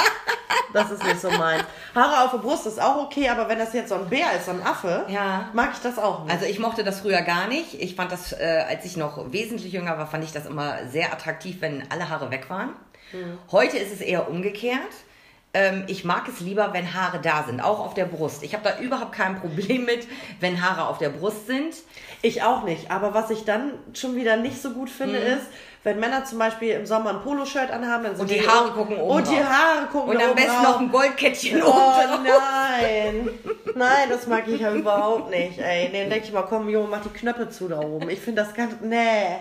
[0.72, 1.60] Das ist nicht so mein.
[1.94, 4.46] Haare auf der Brust ist auch okay, aber wenn das jetzt so ein Bär ist,
[4.46, 5.48] so ein Affe, ja.
[5.52, 6.32] mag ich das auch nicht.
[6.32, 7.80] Also ich mochte das früher gar nicht.
[7.80, 11.12] Ich fand das, äh, als ich noch wesentlich jünger war, fand ich das immer sehr
[11.12, 12.70] attraktiv, wenn alle Haare weg waren.
[13.12, 13.38] Mhm.
[13.50, 14.92] Heute ist es eher umgekehrt
[15.56, 18.42] ähm, ich mag es lieber, wenn Haare da sind, auch auf der Brust.
[18.42, 20.06] Ich habe da überhaupt kein Problem mit,
[20.38, 21.75] wenn Haare auf der Brust sind.
[22.23, 22.90] Ich auch nicht.
[22.90, 25.26] Aber was ich dann schon wieder nicht so gut finde, mhm.
[25.26, 25.46] ist,
[25.87, 28.73] wenn Männer zum Beispiel im Sommer ein Poloshirt anhaben, dann sind und die, die Haare
[28.73, 33.30] gucken oben Und die Haare gucken Und am besten noch ein Goldkettchen oh, oben nein.
[33.76, 35.61] nein, das mag ich ja überhaupt nicht.
[35.61, 38.11] Ey, nee, dann denke ich mal, komm, Junge, mach die Knöpfe zu da oben.
[38.11, 39.37] Ich finde das ganz, nee.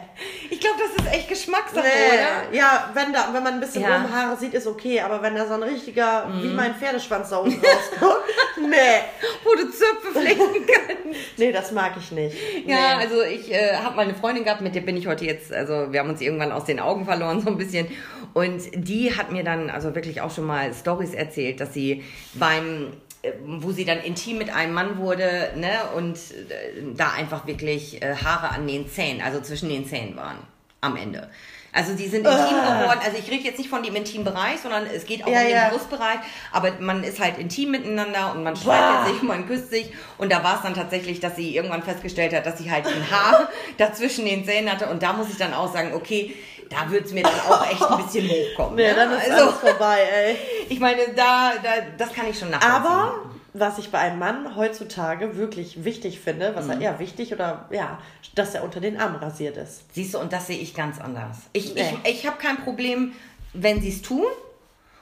[0.51, 2.13] Ich glaube, das ist echt Geschmackssache, nee.
[2.13, 2.55] oder?
[2.55, 3.95] Ja, wenn da, wenn man ein bisschen ja.
[3.95, 5.01] oben Haare sieht, ist okay.
[5.01, 6.43] Aber wenn da so ein richtiger, mm.
[6.43, 8.21] wie mein Pferdeschwanz da oben rauskommt,
[8.69, 9.01] nee.
[9.43, 11.37] Wo du Zöpfe flecken kannst.
[11.37, 12.37] nee, das mag ich nicht.
[12.65, 15.53] Ja, also ich äh, habe mal eine Freundin gehabt, mit der bin ich heute jetzt,
[15.53, 17.87] also wir haben uns irgendwann aus den Augen verloren, so ein bisschen.
[18.33, 22.03] Und die hat mir dann also wirklich auch schon mal Stories erzählt, dass sie
[22.33, 27.47] beim äh, wo sie dann intim mit einem Mann wurde, ne, und äh, da einfach
[27.47, 30.37] wirklich äh, Haare an den Zähnen, also zwischen den Zähnen waren
[30.81, 31.29] am Ende.
[31.75, 32.79] Also die sind intim uh.
[32.79, 32.99] geworden.
[33.03, 35.45] Also ich rede jetzt nicht von dem intimen Bereich, sondern es geht auch ja, um
[35.45, 35.69] den ja.
[35.69, 36.19] Brustbereich.
[36.53, 39.91] Aber man ist halt intim miteinander und man streitet sich, man küsst sich.
[40.17, 43.11] Und da war es dann tatsächlich, dass sie irgendwann festgestellt hat, dass sie halt ein
[43.11, 44.87] Haar dazwischen den Zähnen hatte.
[44.87, 46.33] Und da muss ich dann auch sagen, okay,
[46.69, 48.75] da würde es mir dann auch echt ein bisschen hochkommen.
[48.75, 48.95] Nee, ne?
[48.95, 50.37] dann ist also, vorbei, ey.
[50.69, 52.85] Ich meine, da, da, das kann ich schon nachvollziehen.
[52.85, 56.71] Aber was ich bei einem Mann heutzutage wirklich wichtig finde, was mhm.
[56.71, 57.99] er eher wichtig oder ja,
[58.35, 59.83] dass er unter den Arm rasiert ist.
[59.93, 61.37] Siehst du, und das sehe ich ganz anders.
[61.53, 61.97] Ich, nee.
[62.03, 63.13] ich, ich habe kein Problem,
[63.53, 64.25] wenn sie es tun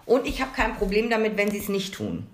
[0.06, 2.28] und ich habe kein Problem damit, wenn sie es nicht tun.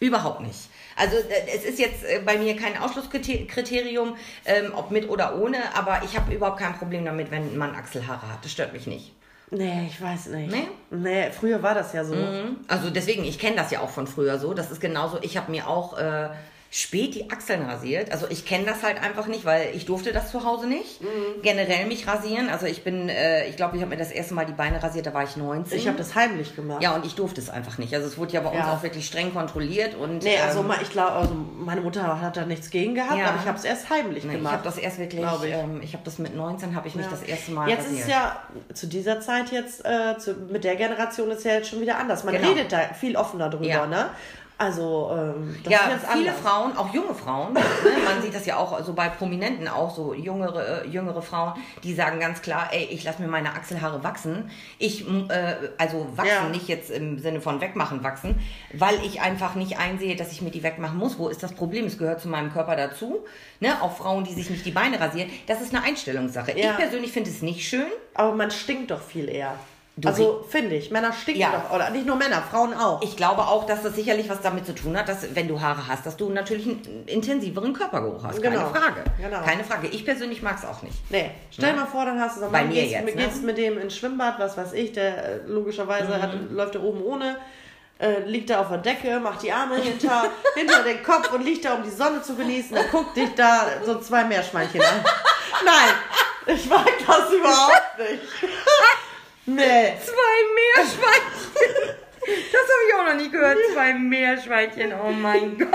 [0.00, 0.70] Überhaupt nicht.
[0.96, 4.16] Also äh, es ist jetzt äh, bei mir kein Ausschlusskriterium,
[4.46, 8.32] ähm, ob mit oder ohne, aber ich habe überhaupt kein Problem damit, wenn man Achselhaare
[8.32, 8.42] hat.
[8.42, 9.12] Das stört mich nicht.
[9.50, 10.50] Nee, ich weiß nicht.
[10.50, 10.68] Nee?
[10.90, 12.14] Nee, früher war das ja so.
[12.14, 12.58] Mhm.
[12.68, 14.52] Also deswegen, ich kenne das ja auch von früher so.
[14.54, 16.28] Das ist genauso, ich habe mir auch äh,
[16.70, 18.12] spät die Achseln rasiert.
[18.12, 21.00] Also ich kenne das halt einfach nicht, weil ich durfte das zu Hause nicht.
[21.00, 21.40] Mhm.
[21.42, 22.50] Generell mich rasieren.
[22.50, 25.06] Also ich bin, äh, ich glaube, ich habe mir das erste Mal die Beine rasiert,
[25.06, 25.78] da war ich 19.
[25.78, 26.82] Ich habe das heimlich gemacht.
[26.82, 27.94] Ja, und ich durfte es einfach nicht.
[27.94, 28.74] Also es wurde ja bei uns ja.
[28.74, 29.94] auch wirklich streng kontrolliert.
[29.94, 33.28] Und, nee, also ähm, ich glaube, also meine Mutter hat da nichts gegen gehabt, ja.
[33.28, 34.52] aber ich habe es erst heimlich nee, gemacht.
[34.52, 37.06] Ich habe das erst wirklich, ich, ähm, ich habe das mit 19, habe ich mich
[37.06, 37.10] ja.
[37.10, 38.00] das erste Mal Jetzt rasiert.
[38.00, 38.42] ist ja
[38.74, 42.24] zu dieser Zeit jetzt, äh, zu, mit der Generation ist ja jetzt schon wieder anders.
[42.24, 42.50] Man genau.
[42.50, 44.10] redet da viel offener drüber, ne?
[44.58, 46.42] Also ähm, das ja, ist viele anders.
[46.42, 47.60] Frauen, auch junge Frauen, ne?
[48.04, 51.94] man sieht das ja auch so bei Prominenten auch so jüngere äh, jüngere Frauen, die
[51.94, 54.50] sagen ganz klar, ey, ich lasse mir meine Achselhaare wachsen.
[54.78, 56.48] Ich äh, also wachsen ja.
[56.48, 58.34] nicht jetzt im Sinne von wegmachen wachsen,
[58.72, 61.20] weil ich einfach nicht einsehe, dass ich mir die wegmachen muss.
[61.20, 61.86] Wo ist das Problem?
[61.86, 63.24] Es gehört zu meinem Körper dazu.
[63.60, 63.80] Ne?
[63.80, 66.58] Auch Frauen, die sich nicht die Beine rasieren, das ist eine Einstellungssache.
[66.58, 66.72] Ja.
[66.72, 67.86] Ich persönlich finde es nicht schön.
[68.14, 69.54] Aber man stinkt doch viel eher.
[70.00, 71.50] Du also finde ich, Männer stinken ja.
[71.50, 73.02] doch, oder nicht nur Männer, Frauen auch.
[73.02, 75.88] Ich glaube auch, dass das sicherlich was damit zu tun hat, dass wenn du Haare
[75.88, 78.40] hast, dass du natürlich einen intensiveren Körpergeruch hast.
[78.40, 78.70] Genau.
[78.70, 79.04] Keine Frage.
[79.20, 79.42] Genau.
[79.42, 79.88] Keine Frage.
[79.88, 80.96] Ich persönlich mag es auch nicht.
[81.10, 81.32] Nee.
[81.50, 81.76] Stell ja.
[81.80, 83.12] mal vor, dann hast du so Bei mir gehst, jetzt, ne?
[83.24, 86.22] gehst mit dem ins Schwimmbad, was weiß ich, der äh, logischerweise mhm.
[86.22, 87.36] hat, läuft da oben ohne.
[87.98, 91.64] Äh, liegt da auf der Decke, macht die Arme hinter, hinter den Kopf und liegt
[91.64, 95.04] da, um die Sonne zu genießen und guckt dich da so zwei Meerschweinchen an.
[95.64, 98.22] Nein, ich mag das überhaupt nicht.
[99.48, 99.94] Nee.
[100.04, 100.36] Zwei
[100.76, 101.96] Meerschweinchen.
[102.52, 103.56] Das habe ich auch noch nie gehört.
[103.72, 104.92] Zwei Meerschweinchen.
[104.92, 105.70] Oh mein Gott.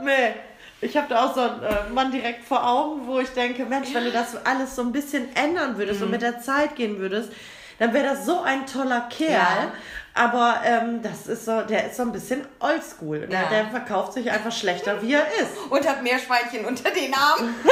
[0.00, 0.34] Nee.
[0.80, 3.92] Ich habe da auch so einen äh, Mann direkt vor Augen, wo ich denke, Mensch,
[3.92, 6.06] wenn du das alles so ein bisschen ändern würdest mhm.
[6.06, 7.30] und mit der Zeit gehen würdest,
[7.78, 9.32] dann wäre das so ein toller Kerl.
[9.32, 9.72] Ja.
[10.14, 13.28] Aber ähm, das ist so, der ist so ein bisschen oldschool.
[13.30, 13.42] Ja.
[13.42, 15.50] Der, der verkauft sich einfach schlechter, wie er ist.
[15.68, 17.54] Und hat Meerschweinchen unter den Armen.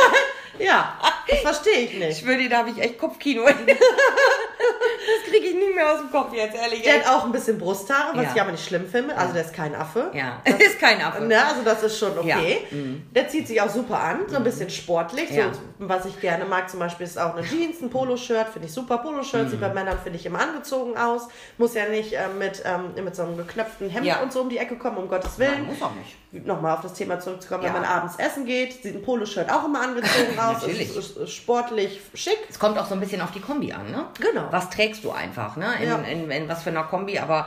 [0.59, 2.19] Ja, das verstehe ich nicht.
[2.19, 3.45] Ich würde, da habe ich echt Kopfkino.
[3.47, 6.83] das kriege ich nicht mehr aus dem Kopf jetzt, ehrlich.
[6.83, 8.33] Der hat auch ein bisschen Brusthaare, was ja.
[8.35, 9.17] ich aber nicht schlimm finde.
[9.17, 10.11] Also der ist kein Affe.
[10.15, 11.25] Ja, das ist kein Affe.
[11.25, 12.67] Ne, also das ist schon okay.
[12.71, 12.77] Ja.
[12.77, 13.03] Mhm.
[13.15, 15.31] Der zieht sich auch super an, so ein bisschen sportlich.
[15.31, 15.53] Ja.
[15.53, 18.75] So, was ich gerne mag zum Beispiel ist auch eine Jeans, ein Poloshirt, finde ich
[18.75, 18.99] super.
[18.99, 19.51] Poloshirt mhm.
[19.51, 21.29] sieht bei Männern, finde ich, immer angezogen aus.
[21.59, 24.59] Muss ja nicht äh, mit, ähm, mit so einem geknöpften Hemd und so um die
[24.59, 25.53] Ecke kommen, um Gottes Willen.
[25.53, 27.73] Nein, muss auch nicht nochmal auf das Thema zurückzukommen, Ja.
[27.75, 30.61] wenn man abends essen geht, sieht ein Poloshirt auch immer angezogen aus.
[30.63, 30.91] Natürlich.
[30.91, 32.39] Es ist, ist sportlich schick.
[32.51, 34.05] Es kommt auch so ein bisschen auf die Kombi an, ne?
[34.21, 34.47] Genau.
[34.51, 35.67] Was trägst du einfach, ne?
[35.81, 35.97] In, Ja.
[35.99, 37.47] in, in was für einer Kombi, aber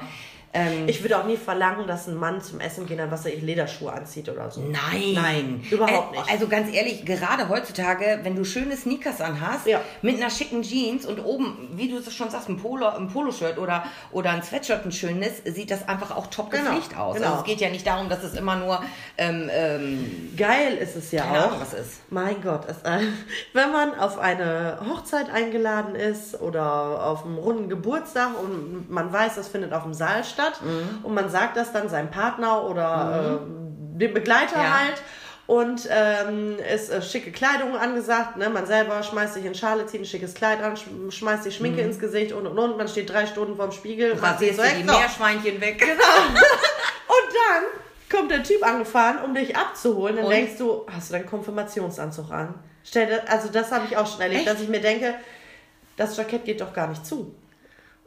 [0.53, 3.33] ähm, Ich würde auch nie verlangen, dass ein Mann zum Essen gehen dann, was er
[3.33, 4.61] ich Lederschuhe anzieht oder so.
[4.61, 5.13] Nein.
[5.13, 6.29] Nein, überhaupt nicht.
[6.31, 9.81] Also ganz ehrlich, gerade heutzutage, wenn du schöne Sneakers anhast, Ja.
[10.01, 13.57] mit einer schicken Jeans und oben, wie du es schon sagst, ein, Polo, ein Poloshirt
[13.57, 17.15] oder, oder ein Sweatshirt, ein schönes, sieht das einfach auch top Genau, gepflegt aus.
[17.15, 17.27] genau.
[17.27, 18.81] Also es geht ja nicht darum, dass es immer nur,
[19.17, 21.47] ähm, ähm, Geil ist es ja auch.
[21.47, 22.01] Ahnung, was ist.
[22.09, 22.99] Mein Gott, es, äh,
[23.53, 29.35] wenn man auf eine Hochzeit eingeladen ist oder auf einem runden Geburtstag und man weiß,
[29.35, 30.99] das findet auf dem Saal statt Mhm.
[31.03, 34.79] und man sagt das dann seinem Partner oder äh, dem Begleiter Ja.
[34.79, 35.01] halt
[35.47, 38.49] und ähm, ist äh, schicke Kleidung angesagt, ne?
[38.49, 41.81] man selber schmeißt sich in Schale, zieht ein schickes Kleid an, sch schmeißt sich Schminke
[41.81, 44.83] ins Gesicht und und und, man steht drei Stunden vorm Spiegel, Rasierst so die.
[44.83, 45.83] Meerschweinchen weg.
[47.07, 47.63] Und dann
[48.19, 50.15] kommt der Typ angefahren, um dich abzuholen.
[50.15, 50.31] Dann Und?
[50.31, 52.53] denkst du, hast du deinen Konfirmationsanzug an?
[52.85, 54.49] Stell dir, also das habe ich auch schon erlebt, Echt?
[54.49, 55.15] dass ich mir denke,
[55.97, 57.35] das Jackett geht doch gar nicht zu.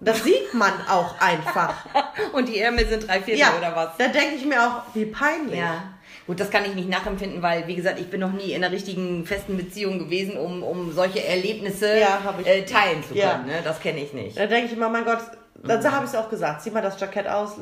[0.05, 1.75] Das sieht man auch einfach.
[2.33, 3.91] Und die Ärmel sind drei Viertel ja, oder was?
[3.99, 5.59] da denke ich mir auch, wie peinlich.
[5.59, 5.83] Ja.
[6.27, 8.73] Gut, das kann ich nicht nachempfinden, weil, wie gesagt, ich bin noch nie in einer
[8.73, 13.19] richtigen festen Beziehung gewesen, um, um solche Erlebnisse Ja, äh, teilen zu können.
[13.21, 13.39] Ja.
[13.39, 13.61] Ne?
[13.63, 14.39] Das kenne ich nicht.
[14.39, 15.19] Da denke ich immer, mein Gott,
[15.63, 15.91] dann Mhm.
[15.93, 17.57] habe ich es auch gesagt, zieh mal das Jackett aus,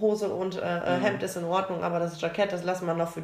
[0.00, 0.64] Hose und äh, Mhm.
[0.64, 3.22] äh, Hemd ist in Ordnung, aber das Jackett, das lassen wir noch für,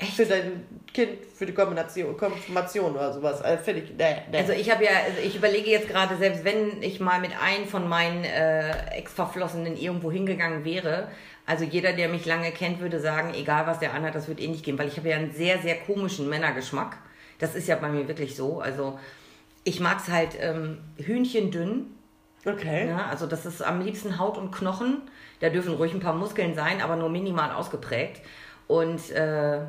[0.00, 3.40] die, für dein Kind, für die Kombination, Konfirmation oder sowas.
[3.42, 4.38] Äh, Finde ich, nee, nee.
[4.38, 7.66] Also ich habe ja, also ich überlege jetzt gerade, selbst wenn ich mal mit einem
[7.66, 11.08] von meinen äh, Ex-Verflossenen irgendwo hingegangen wäre,
[11.46, 14.48] also jeder, der mich lange kennt, würde sagen, egal was der anhat, das wird eh
[14.48, 16.98] nicht gehen, weil ich habe ja einen sehr, sehr komischen Männergeschmack.
[17.38, 18.60] Das ist ja bei mir wirklich so.
[18.60, 18.98] Also
[19.62, 21.86] ich mag es halt ähm, hühnchendünn.
[22.44, 22.88] okay.
[22.88, 25.02] Ja, also das ist am liebsten Haut und Knochen.
[25.40, 28.22] Da dürfen ruhig ein paar Muskeln sein, aber nur minimal ausgeprägt.
[28.66, 29.60] Und äh,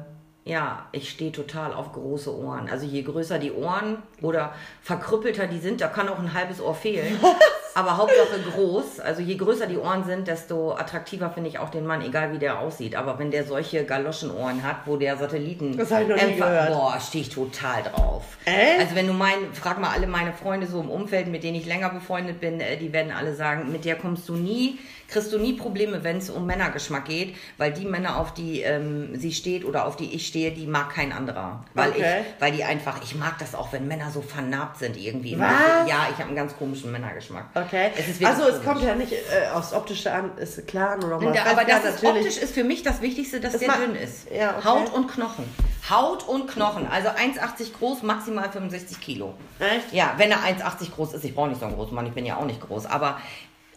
[0.47, 2.69] ja, ich stehe total auf große Ohren.
[2.69, 6.73] Also je größer die Ohren oder verkrüppelter die sind, da kann auch ein halbes Ohr
[6.73, 7.19] fehlen.
[7.75, 9.01] Aber Hauptsache groß.
[9.01, 12.39] Also je größer die Ohren sind, desto attraktiver finde ich auch den Mann, egal wie
[12.39, 12.95] der aussieht.
[12.95, 16.69] Aber wenn der solche Galoschenohren hat, wo der Satelliten Das hab ich noch nie gehört.
[16.69, 18.23] boah, stehe ich total drauf.
[18.45, 18.79] Echt?
[18.79, 21.67] Also wenn du mein, frag mal alle meine Freunde so im Umfeld, mit denen ich
[21.67, 25.39] länger befreundet bin, äh, die werden alle sagen, mit der kommst du nie, kriegst du
[25.39, 29.63] nie Probleme, wenn es um Männergeschmack geht, weil die Männer, auf die ähm, sie steht
[29.65, 31.63] oder auf die ich stehe, die mag kein anderer.
[31.73, 32.21] Weil Okay.
[32.21, 35.39] ich, weil die einfach, ich mag das auch, wenn Männer so vernarbt sind irgendwie.
[35.39, 35.49] Was?
[35.87, 37.45] Ja, ich habe einen ganz komischen Männergeschmack.
[37.55, 37.91] Okay.
[37.97, 38.65] Es also es komisch.
[38.65, 41.33] kommt ja nicht äh, aufs Optische an, ist klar, nur nochmal.
[41.35, 44.27] Ja, aber das ist optisch ist für mich das Wichtigste, dass Das der dünn ist.
[44.31, 44.67] Ja, okay.
[44.67, 45.45] Haut und Knochen.
[45.89, 46.85] Haut und Knochen.
[46.87, 49.35] Also 1,80 groß, maximal 65 Kilo.
[49.59, 49.93] Echt?
[49.93, 52.25] Ja, wenn er 1,80 groß ist, ich brauche nicht so einen großen Mann, ich bin
[52.25, 53.21] ja auch nicht groß, aber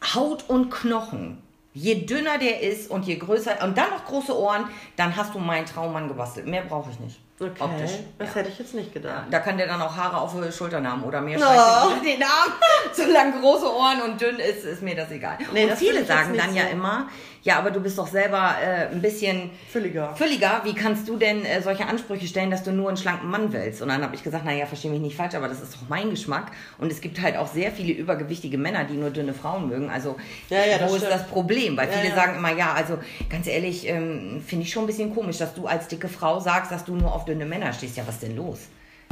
[0.03, 1.43] Haut und Knochen.
[1.73, 4.65] Je dünner der ist und je größer und dann noch große Ohren,
[4.97, 6.47] dann hast du meinen Traummann gebastelt.
[6.47, 7.21] Mehr brauche ich nicht.
[7.41, 7.53] Okay.
[7.59, 7.93] Optisch.
[8.19, 8.35] Das ja.
[8.37, 9.25] hätte ich jetzt nicht gedacht.
[9.31, 12.05] Da kann der dann auch Haare auf die Schultern haben oder mehr Oh.
[12.05, 12.53] Den Arm.
[12.93, 15.39] Solange große Ohren und dünn ist, ist mir das egal.
[15.53, 16.69] Nee, und das viele sagen dann ja so.
[16.73, 17.09] immer,
[17.43, 20.15] ja, aber du bist doch selber äh, ein bisschen Fülliger.
[20.15, 20.61] fülliger.
[20.65, 23.81] Wie kannst du denn äh, solche Ansprüche stellen, dass du nur einen schlanken Mann willst?
[23.81, 26.11] Und dann habe ich gesagt, naja, verstehe mich nicht falsch, aber das ist doch mein
[26.11, 26.51] Geschmack.
[26.77, 29.89] Und es gibt halt auch sehr viele übergewichtige Männer, die nur dünne Frauen mögen.
[29.89, 30.17] Also
[30.51, 31.15] Ja, ja, das wo ist stimmt.
[31.15, 31.77] das Problem?
[31.79, 32.15] Weil Ja, viele ja.
[32.15, 32.99] sagen immer, ja, also
[33.31, 36.71] ganz ehrlich, ähm, finde ich schon ein bisschen komisch, dass du als dicke Frau sagst,
[36.71, 37.97] dass du nur auf dünne Männer stehst.
[37.97, 38.59] Ja, was denn los?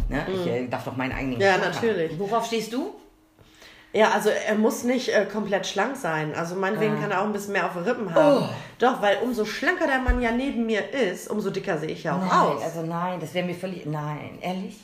[0.08, 0.26] Ne?
[0.32, 1.40] Ich äh, darf doch meinen eigenen Mhm.
[1.42, 2.12] Ja, Geschmack natürlich.
[2.12, 2.18] Haben.
[2.20, 2.94] Worauf stehst du?
[3.92, 6.34] Ja, also er muss nicht äh, komplett schlank sein.
[6.34, 8.44] Also meinetwegen kann er auch ein bisschen mehr auf den Rippen haben.
[8.44, 8.48] Oh.
[8.78, 12.14] Doch, weil umso schlanker der Mann ja neben mir ist, umso dicker sehe ich ja
[12.16, 12.62] auch Nein, aus.
[12.62, 13.86] also nein, das wäre mir völlig.
[13.86, 14.76] Nein, ehrlich?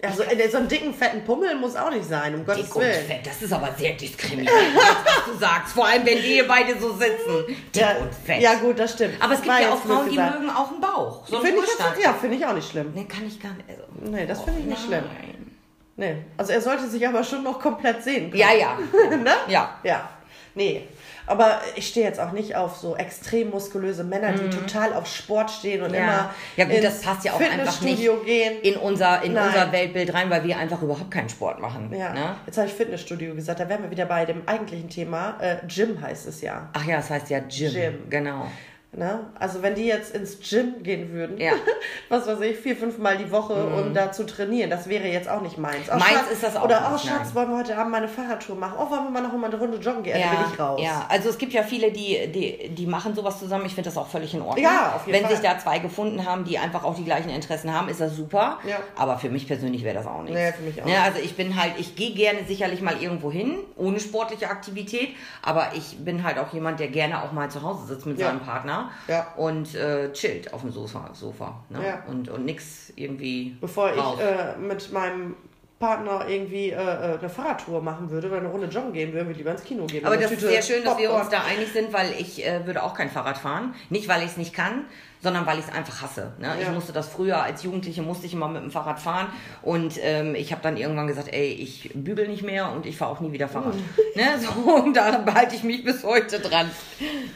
[0.00, 2.82] Also äh, so einen dicken, fetten Pummel muss auch nicht sein, um Gottes Dick und
[2.82, 3.06] Willen.
[3.06, 5.72] fett, das ist aber sehr diskriminierend, was du sagst.
[5.74, 7.46] Vor allem, wenn wir beide so sitzen.
[7.48, 8.40] Dick Ja, und fett.
[8.40, 9.14] ja gut, das stimmt.
[9.20, 11.26] Aber es gibt War ja auch Frauen, die mögen auch einen Bauch.
[11.26, 12.92] So Finde ich, ja, finde ich auch nicht schlimm.
[12.94, 13.68] Nee, kann ich gar nicht.
[13.68, 15.02] Also, Nee, das finde ich nicht nein.
[15.02, 15.50] schlimm.
[15.96, 16.14] Nee.
[16.36, 18.40] Also er sollte sich aber schon noch komplett sehen können.
[18.40, 18.78] Ja, ja.
[19.16, 19.32] ne?
[19.48, 19.80] Ja.
[19.82, 20.08] Ja.
[20.54, 20.86] Nee.
[21.28, 25.50] Aber ich stehe jetzt auch nicht auf so extrem muskulöse Männer, die total auf Sport
[25.50, 25.94] stehen und Mhm.
[25.96, 26.02] Ja.
[26.04, 28.60] immer ja gut, das passt ja auch einfach nicht gehen.
[28.62, 29.48] in unser, in Nein.
[29.48, 31.92] unser Weltbild rein, weil wir einfach überhaupt keinen Sport machen.
[31.96, 32.36] Ja, Ne?
[32.46, 35.36] jetzt habe ich Fitnessstudio gesagt, da wären wir wieder bei dem eigentlichen Thema.
[35.40, 36.68] Äh, Gym heißt es ja.
[36.72, 37.72] Ach ja, das heißt ja Gym.
[37.72, 37.94] Gym.
[38.10, 38.46] Genau.
[38.90, 39.20] Ne?
[39.38, 41.52] Also wenn die jetzt ins Gym gehen würden, Ja.
[41.52, 41.58] Mhm.
[42.08, 45.28] was weiß ich, vier, fünf Mal die Woche, um da zu trainieren, das wäre jetzt
[45.28, 45.88] auch nicht meins.
[45.90, 47.34] Oh, Meins Schatz, ist das auch Oder, nicht, oh Schatz, nein.
[47.34, 48.76] wollen wir heute Abend mal eine Fahrradtour machen?
[48.78, 50.18] Oh, wollen wir mal noch mal eine Runde joggen gehen?
[50.18, 50.80] Ja, dann bin ich raus.
[50.82, 53.66] Ja, also es gibt ja viele, die, die, die machen sowas zusammen.
[53.66, 54.64] Ich finde das auch völlig in Ordnung.
[54.64, 55.36] Ja, auf jeden Wenn Fall.
[55.36, 58.58] sich da zwei gefunden haben, die einfach auch die gleichen Interessen haben, ist das super.
[58.66, 58.76] Ja.
[58.96, 60.38] Aber für mich persönlich wäre das auch nichts.
[60.40, 63.30] Nee, für mich auch Ne, also ich bin halt, ich gehe gerne sicherlich mal irgendwo
[63.30, 65.10] hin, ohne sportliche Aktivität.
[65.42, 68.28] Aber ich bin halt auch jemand, der gerne auch mal zu Hause sitzt mit Ja.
[68.28, 69.26] seinem Partner Männer Ja.
[69.36, 71.10] und äh, chillt auf dem Sofa.
[71.12, 71.84] Sofa ne?
[71.84, 72.04] Ja.
[72.06, 73.56] und, und nix irgendwie.
[73.60, 75.36] Bevor ich äh, mit meinem
[75.78, 79.32] Partner irgendwie äh, äh, eine Fahrradtour machen würde oder eine Runde joggen gehen würde, würde
[79.32, 80.04] ich lieber ins Kino gehen.
[80.04, 82.44] Aber das einer ist Tüte sehr schön, dass wir uns da einig sind, weil ich
[82.44, 83.74] äh, würde auch kein Fahrrad fahren.
[83.88, 84.86] Nicht, weil ich es nicht kann,
[85.22, 86.32] sondern weil ich es einfach hasse.
[86.40, 86.56] Ne?
[86.60, 86.72] Ich Ja.
[86.72, 89.28] musste das früher als Jugendliche, musste ich immer mit dem Fahrrad fahren.
[89.62, 93.12] Und ähm, ich habe dann irgendwann gesagt, ey, ich bügel nicht mehr und ich fahre
[93.12, 93.74] auch nie wieder Fahrrad.
[94.16, 94.24] ne?
[94.40, 96.68] so, und da behalte ich mich bis heute dran.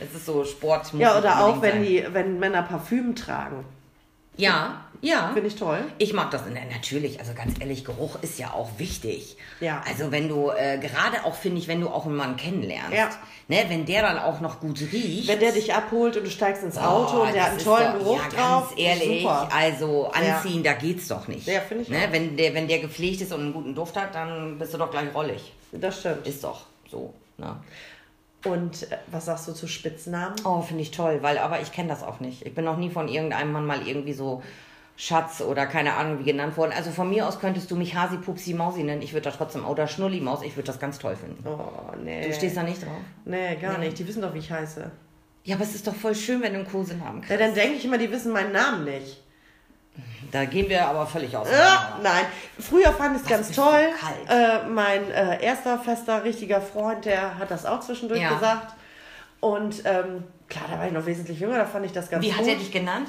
[0.01, 0.93] Es ist so Sport.
[0.99, 1.83] Ja, oder auch wenn, sein.
[1.85, 3.65] die, wenn Männer Parfüm tragen.
[4.37, 5.31] Ja, ja.
[5.35, 5.85] Finde ich toll.
[5.99, 6.43] Ich mag das.
[6.49, 9.37] Na, natürlich, also ganz ehrlich, Geruch ist ja auch wichtig.
[9.61, 9.83] Ja.
[9.87, 13.11] Also wenn du, äh, gerade auch finde ich, wenn du auch einen Mann kennenlernst, Ja.
[13.49, 15.29] ne, wenn der dann auch noch gut riecht.
[15.29, 17.93] Wenn der dich abholt und du steigst ins Auto Oh, und der hat einen tollen
[17.93, 18.69] doch- Geruch ja, drauf.
[18.71, 19.49] Ganz ehrlich, super.
[19.53, 20.37] also Ja.
[20.37, 21.47] anziehen, da geht's doch nicht.
[21.47, 22.13] Ja, finde ich ne, auch.
[22.13, 24.91] wenn der, wenn der gepflegt ist und einen guten Duft hat, dann bist du doch
[24.91, 25.53] gleich rollig.
[25.73, 26.27] Das stimmt.
[26.27, 27.13] Ist doch so.
[27.39, 27.57] Ne?
[28.45, 30.35] Und äh, was sagst du zu Spitznamen?
[30.45, 32.45] Oh, finde ich toll, weil aber ich kenne das auch nicht.
[32.45, 34.43] Ich bin noch nie von irgendeinem Mann mal irgendwie so
[34.97, 36.73] Schatz oder keine Ahnung wie genannt worden.
[36.77, 39.03] Also von mir aus könntest du mich Hasi, Pupsi, Mausi nennen.
[39.03, 41.45] Ich würde da trotzdem, oder Schnulli, Maus, ich würde das ganz toll finden.
[41.47, 42.27] Oh, nee.
[42.29, 42.93] Du stehst da nicht drauf?
[43.25, 43.99] Nee, gar nicht.
[43.99, 44.91] Die wissen doch, wie ich heiße.
[45.45, 47.31] Ja, aber es ist doch voll schön, wenn du einen Kosenamen kriegst.
[47.31, 49.21] Ja, dann denke ich immer, die wissen meinen Namen nicht.
[50.31, 51.49] Da gehen wir aber völlig aus.
[51.53, 52.25] Ah, nein,
[52.59, 53.89] früher fand ich es ganz toll.
[54.01, 54.63] kalt.
[54.65, 58.33] Äh, mein äh, erster fester, richtiger Freund, der hat das auch zwischendurch Ja.
[58.35, 58.75] gesagt.
[59.41, 62.31] Und ähm, klar, da war ich noch wesentlich jünger, da fand ich das ganz Wie
[62.31, 62.39] gut.
[62.39, 63.09] hat er dich genannt?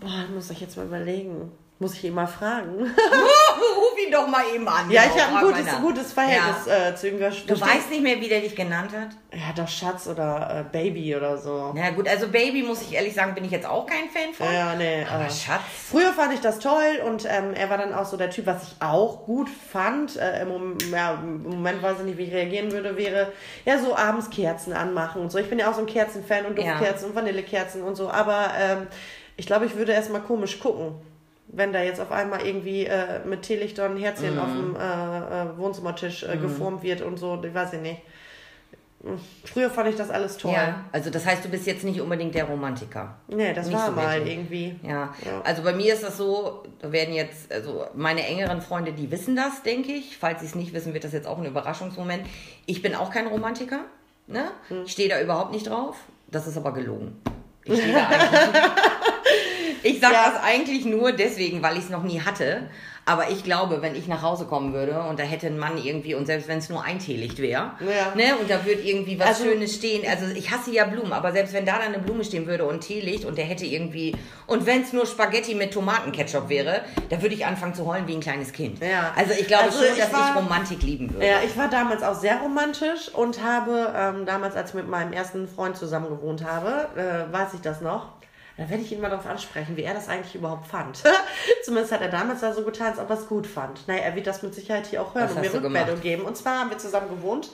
[0.00, 1.52] Boah, muss ich jetzt mal überlegen.
[1.78, 2.74] Muss ich ihn mal fragen.
[2.82, 4.90] Ruf ihn doch mal eben an.
[4.90, 7.18] ja, Genau, ich habe ein gutes, gutes Verhältnis äh, zu ihm.
[7.18, 9.08] Du stehen- weißt nicht mehr, wie der dich genannt hat?
[9.32, 11.72] Ja, doch Schatz oder äh, Baby oder so.
[11.74, 14.52] Na gut, also Baby, muss ich ehrlich sagen, bin ich jetzt auch kein Fan von.
[14.52, 15.06] Ja, nee.
[15.10, 15.62] Aber äh, Schatz.
[15.90, 18.62] Früher fand ich das toll und ähm, er war dann auch so der Typ, was
[18.64, 20.16] ich auch gut fand.
[20.18, 23.32] Äh, im, Mom- ja, Im Moment weiß ich nicht, wie ich reagieren würde, wäre
[23.64, 25.38] ja so abends Kerzen anmachen und so.
[25.38, 26.72] Ich bin ja auch so ein Kerzenfan und Ja.
[26.74, 28.10] Duftkerzen und Vanillekerzen und so.
[28.10, 28.86] Aber ähm,
[29.40, 30.92] ich glaube, ich würde erstmal komisch gucken,
[31.48, 34.38] wenn da jetzt auf einmal irgendwie äh, mit Teelichtern ein Herzchen Mhm.
[34.38, 37.42] auf dem äh, äh, Wohnzimmertisch äh, geformt wird und so.
[37.42, 38.02] Ich weiß ich nicht.
[39.46, 40.52] Früher fand ich das alles toll.
[40.52, 43.16] Ja, also das heißt, du bist jetzt nicht unbedingt der Romantiker.
[43.28, 44.34] Nee, das Nicht war so mal wirklich.
[44.36, 44.76] irgendwie.
[44.82, 45.14] Ja.
[45.24, 45.40] Ja.
[45.42, 49.34] also bei mir ist das so, da werden jetzt, also meine engeren Freunde, die wissen
[49.36, 50.18] das, denke ich.
[50.18, 52.24] Falls sie es nicht wissen, wird das jetzt auch ein Überraschungsmoment.
[52.66, 53.80] Ich bin auch kein Romantiker,
[54.26, 54.50] ne?
[54.68, 54.82] Hm.
[54.84, 55.96] Ich stehe da überhaupt nicht drauf.
[56.30, 57.18] Das ist aber gelogen.
[57.64, 58.60] Ich stehe da eigentlich
[59.82, 60.30] Ich sage Ja.
[60.34, 62.68] das eigentlich nur deswegen, weil ich es noch nie hatte.
[63.06, 66.14] Aber ich glaube, wenn ich nach Hause kommen würde und da hätte ein Mann irgendwie,
[66.14, 68.14] und selbst wenn es nur ein Teelicht wäre, Ja.
[68.14, 70.04] ne, und da würde irgendwie was Also- Schönes stehen.
[70.08, 72.82] Also ich hasse ja Blumen, aber selbst wenn da dann eine Blume stehen würde und
[72.82, 74.14] Teelicht und der hätte irgendwie,
[74.46, 78.12] und wenn es nur Spaghetti mit Tomatenketchup wäre, da würde ich anfangen zu heulen wie
[78.14, 78.80] ein kleines Kind.
[78.80, 79.12] Ja.
[79.16, 81.26] Also ich glaube Also schon, ich dass war- ich Romantik lieben würde.
[81.26, 85.14] Ja, ich war damals auch sehr romantisch und habe ähm, damals, als ich mit meinem
[85.14, 88.10] ersten Freund zusammen gewohnt habe, äh, weiß ich das noch.
[88.56, 91.02] Da werde ich ihn mal darauf ansprechen, wie er das eigentlich überhaupt fand.
[91.64, 93.86] Zumindest hat er damals da so getan, als ob er es gut fand.
[93.88, 96.02] Naja, er wird das mit Sicherheit hier auch hören Was und mir Rückmeldung gemacht?
[96.02, 96.22] geben.
[96.24, 97.50] Und zwar haben wir zusammen gewohnt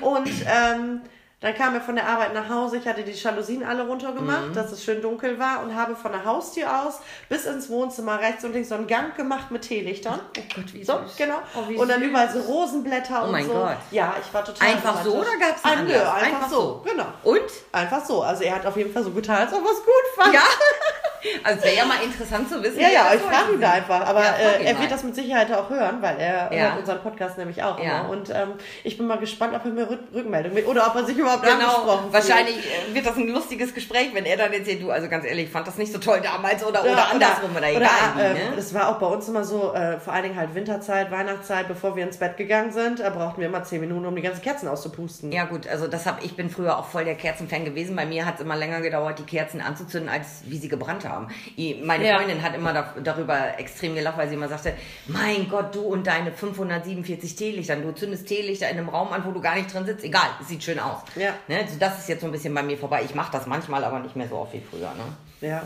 [0.00, 1.00] und ähm,
[1.40, 2.76] dann kam er von der Arbeit nach Hause.
[2.76, 4.54] Ich hatte die Jalousien alle runtergemacht, Mhm.
[4.54, 7.00] dass es schön dunkel war und habe von der Haustür aus
[7.30, 10.20] bis ins Wohnzimmer rechts und links so einen Gang gemacht mit Teelichtern.
[10.38, 11.16] Oh Gott, wie So, süß.
[11.16, 11.36] genau.
[11.56, 12.08] Oh, und dann süß.
[12.10, 13.52] überall so Rosenblätter Oh und mein so.
[13.54, 13.76] Gott.
[13.90, 16.82] Ja, ich war total Einfach so oder gab es Ein, nö, einfach, so.
[16.84, 17.06] Genau.
[17.24, 17.40] Und?
[17.72, 18.22] Einfach so.
[18.22, 20.34] Also er hat auf jeden Fall so getan, als ob er es gut fand.
[20.34, 20.40] Ja.
[21.44, 22.80] Also wäre ja mal interessant zu wissen.
[22.80, 24.06] Ja, ja, ich frage ihn da einfach.
[24.06, 24.80] Aber Ja, äh, er mal.
[24.82, 26.62] wird das mit Sicherheit auch hören, weil er Ja.
[26.70, 28.00] hört unseren Podcast nämlich auch Ja.
[28.02, 28.10] immer.
[28.10, 28.52] Und ähm,
[28.84, 31.42] ich bin mal gespannt, ob er mir Rück Rückmeldung mit oder ob er sich überhaupt
[31.42, 32.12] Genau, angesprochen fühlt.
[32.14, 35.46] wahrscheinlich äh, wird das ein lustiges Gespräch, wenn er dann erzählt, du, also ganz ehrlich,
[35.46, 38.32] ich fand das nicht so toll damals oder, Ja, oder andersrum oder, egal wie, äh,
[38.34, 38.40] ne?
[38.56, 41.96] Das war auch bei uns immer so, äh, vor allen Dingen halt Winterzeit, Weihnachtszeit, bevor
[41.96, 44.68] wir ins Bett gegangen sind, äh, brauchten wir immer zehn Minuten, um die ganzen Kerzen
[44.68, 45.32] auszupusten.
[45.32, 47.96] Ja gut, also das hab, ich bin früher auch voll der Kerzenfan gewesen.
[47.96, 51.09] Bei mir hat es immer länger gedauert, die Kerzen anzuzünden, als wie sie gebrannt haben.
[51.56, 52.16] I- Meine Ja.
[52.16, 54.74] Freundin hat immer da, darüber extrem gelacht, weil sie immer sagte,
[55.06, 59.30] mein Gott, du und deine 547 Teelichter, du zündest Teelichter in einem Raum an, wo
[59.32, 60.04] du gar nicht drin sitzt.
[60.04, 61.00] Egal, es sieht schön aus.
[61.16, 61.34] Ja.
[61.48, 61.58] Ne?
[61.58, 63.02] Also das ist jetzt so ein bisschen bei mir vorbei.
[63.04, 64.92] Ich mache das manchmal, aber nicht mehr so oft wie früher.
[64.94, 65.48] Ne?
[65.48, 65.62] Ja.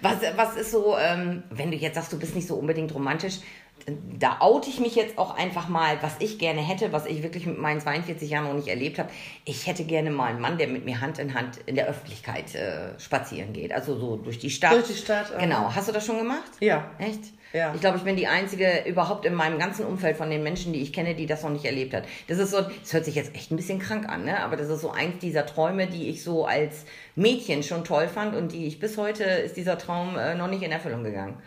[0.00, 3.38] Was, was ist so, ähm, wenn du jetzt sagst, du bist nicht so unbedingt romantisch,
[4.18, 7.46] da oute ich mich jetzt auch einfach mal, was ich gerne hätte, was ich wirklich
[7.46, 9.08] mit meinen 42 Jahren noch nicht erlebt habe.
[9.44, 12.54] Ich hätte gerne mal einen Mann, der mit mir Hand in Hand in der Öffentlichkeit
[12.54, 13.72] äh, spazieren geht.
[13.72, 14.72] Also so durch die Stadt.
[14.72, 15.40] Durch die Stadt, äh.
[15.40, 15.72] Genau.
[15.74, 16.50] Hast du das schon gemacht?
[16.60, 16.90] Ja.
[16.98, 17.20] Echt?
[17.52, 17.72] Ja.
[17.74, 20.82] Ich glaube, ich bin die einzige überhaupt in meinem ganzen Umfeld von den Menschen, die
[20.82, 22.04] ich kenne, die das noch nicht erlebt hat.
[22.26, 24.40] Das ist so, das hört sich jetzt echt ein bisschen krank an, ne?
[24.40, 26.84] Aber das ist so eins dieser Träume, die ich so als
[27.16, 30.62] Mädchen schon toll fand und die ich bis heute ist dieser Traum äh, noch nicht
[30.62, 31.42] in Erfüllung gegangen.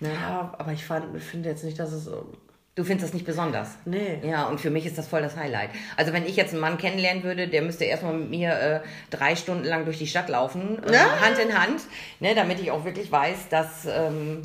[0.00, 2.32] Ja, aber ich fand, finde jetzt nicht, dass es so
[2.76, 3.76] Du findest das nicht besonders?
[3.84, 4.20] Nee.
[4.22, 5.70] Ja, und für mich ist das voll das Highlight.
[5.96, 9.36] Also wenn ich jetzt einen Mann kennenlernen würde, der müsste erstmal mit mir äh, drei
[9.36, 10.96] Stunden lang durch die Stadt laufen, äh.
[10.96, 11.82] Hand in Hand,
[12.20, 14.42] ne, damit ich auch wirklich weiß, dass ähm,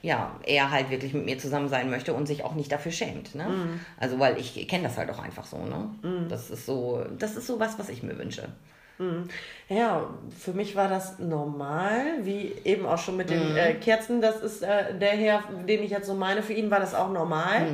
[0.00, 3.34] ja, er halt wirklich mit mir zusammen sein möchte und sich auch nicht dafür schämt.
[3.34, 3.48] Ne?
[3.48, 3.80] Mhm.
[3.98, 5.58] Also weil ich kenne das halt auch einfach so.
[5.58, 5.90] Ne?
[6.28, 8.48] Das ist so, das ist so was, was ich mir wünsche.
[9.68, 10.06] Ja,
[10.38, 14.20] für mich war das normal, wie eben auch schon mit den äh, Kerzen.
[14.20, 16.42] Das ist äh, der Herr, den ich jetzt so meine.
[16.42, 17.66] Für ihn war das auch normal.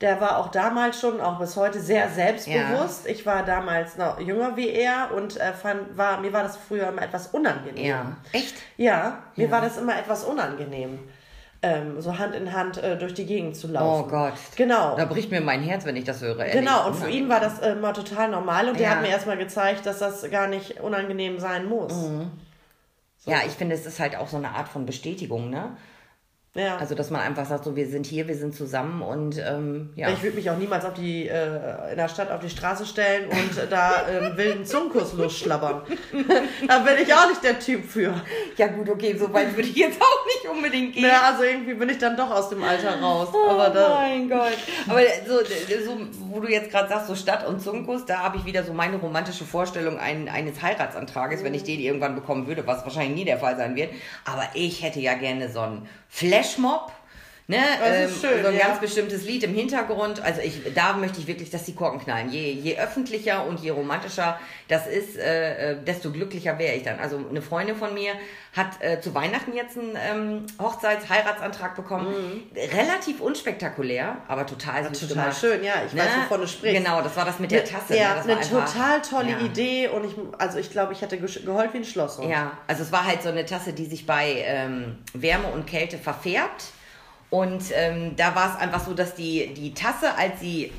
[0.00, 3.06] Der war auch damals schon, auch bis heute, sehr selbstbewusst.
[3.06, 6.88] Ich war damals noch jünger wie er und äh, fand, war, mir war das früher
[6.88, 7.84] immer etwas unangenehm.
[7.84, 8.16] Ja.
[8.32, 8.54] Echt?
[8.78, 10.98] Ja, mir war das immer etwas unangenehm,
[11.62, 14.04] ähm, so Hand in Hand äh, durch die Gegend zu laufen.
[14.06, 14.32] Oh Gott.
[14.56, 14.96] Genau.
[14.96, 16.38] Da bricht mir mein Herz, wenn ich das höre.
[16.38, 16.54] ehrlich.
[16.54, 18.94] Genau, und für ihn war das äh, immer total normal und der Ja.
[18.94, 21.92] hat mir erstmal gezeigt, dass das gar nicht unangenehm sein muss.
[21.94, 22.30] Mhm.
[23.26, 25.76] Ja, ich finde, es ist halt auch so eine Art von Bestätigung, ne?
[26.54, 26.78] Ja.
[26.78, 30.08] Also, dass man einfach sagt, so, wir sind hier, wir sind zusammen und ähm, ja.
[30.08, 33.28] Ich würde mich auch niemals auf die, äh, in der Stadt auf die Straße stellen
[33.30, 35.82] und äh, da einen wilden Zungenkuss losschlabbern.
[36.66, 38.20] da bin ich auch nicht der Typ für.
[38.56, 41.04] Ja, gut, okay, so weit würde ich jetzt auch nicht unbedingt gehen.
[41.04, 43.28] Ja, also irgendwie bin ich dann doch aus dem Alter raus.
[43.32, 44.58] Oh Aber da, mein Gott.
[44.88, 45.38] Aber so,
[45.84, 45.98] so
[46.30, 48.96] wo du jetzt gerade sagst, so Stadt und Zungenkuss, da habe ich wieder so meine
[48.96, 53.38] romantische Vorstellung ein, eines Heiratsantrages, wenn ich den irgendwann bekommen würde, was wahrscheinlich nie der
[53.38, 53.90] Fall sein wird.
[54.24, 55.88] Aber ich hätte ja gerne so einen
[56.40, 56.99] Flashmob.
[57.50, 58.66] Ne, Das ist ähm, schön, so ein ja.
[58.68, 60.22] ganz bestimmtes Lied im Hintergrund.
[60.22, 62.30] Also ich, da möchte ich wirklich, dass die Korken knallen.
[62.30, 67.00] Je, je öffentlicher und je romantischer das ist, äh, äh, desto glücklicher wäre ich dann.
[67.00, 68.12] Also eine Freundin von mir
[68.56, 72.14] hat äh, zu Weihnachten jetzt einen ähm, Hochzeits-Heiratsantrag bekommen.
[72.54, 75.08] Relativ unspektakulär, aber total süß Mhm.
[75.08, 75.40] total gemacht.
[75.40, 75.74] schön, ja.
[75.86, 76.76] Ich weiß, wovon du sprichst.
[76.76, 77.96] Genau, das war das mit der Tasse.
[77.96, 78.36] ja, ne?
[78.36, 79.40] das war eine total tolle ja.
[79.40, 82.20] Idee und ich, also ich glaube, ich hätte geheult wie ein Schloss.
[82.28, 85.98] Ja, also es war halt so eine Tasse, die sich bei ähm, Wärme und Kälte
[85.98, 86.64] verfärbt.
[87.30, 90.72] Und ähm, da war es einfach so, dass die, die Tasse, als sie,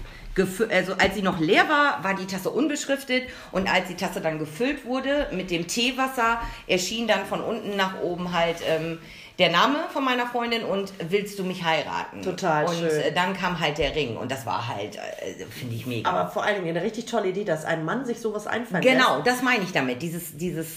[0.70, 3.24] also als sie noch leer war, war die Tasse unbeschriftet.
[3.52, 8.02] Und als die Tasse dann gefüllt wurde mit dem Teewasser, erschien dann von unten nach
[8.02, 9.00] oben halt ähm,
[9.42, 12.22] der Name von meiner Freundin und willst du mich heiraten?
[12.22, 12.90] Total Und schön.
[12.90, 16.10] äh, dann kam halt der Ring und das war halt, äh, finde ich mega.
[16.10, 18.96] Aber vor allen Dingen eine richtig tolle Idee, dass ein Mann sich sowas einfallen lässt.
[18.96, 20.02] Genau, das meine ich damit.
[20.02, 20.68] Dieses, dieses,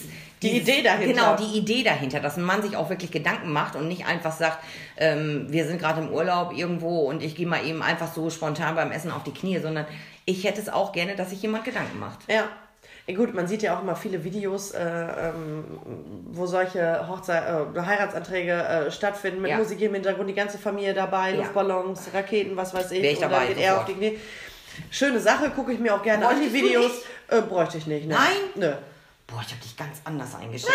[0.42, 1.06] Die dieses, Idee dahinter.
[1.06, 4.32] Genau, die Idee dahinter, dass ein Mann sich auch wirklich Gedanken macht und nicht einfach
[4.32, 4.58] sagt,
[4.96, 8.74] ähm, wir sind gerade im Urlaub irgendwo und ich gehe mal eben einfach so spontan
[8.74, 9.86] beim Essen auf die Knie, sondern
[10.24, 12.20] ich hätte es auch gerne, dass sich jemand Gedanken macht.
[12.28, 12.48] Ja.
[13.06, 15.64] Gut, man sieht ja auch immer viele Videos, äh, ähm,
[16.32, 17.42] wo solche Hochzeit,
[17.76, 19.58] äh, Heiratsanträge äh, stattfinden, mit Ja.
[19.58, 21.36] Musik im Hintergrund, die ganze Familie dabei, Ja.
[21.36, 23.02] Luftballons, Raketen, was weiß ich.
[23.02, 23.92] Wär ich und dabei, dann geht er auf die.
[23.92, 24.18] Knie.
[24.90, 26.92] Schöne Sache, gucke ich mir auch gerne an, die Bräuchtest Videos.
[27.28, 28.14] Äh, bräuchte ich nicht, ne?
[28.14, 28.36] Nein?
[28.54, 28.72] Nö.
[29.26, 30.70] Boah, ich habe dich ganz anders eingeschätzt.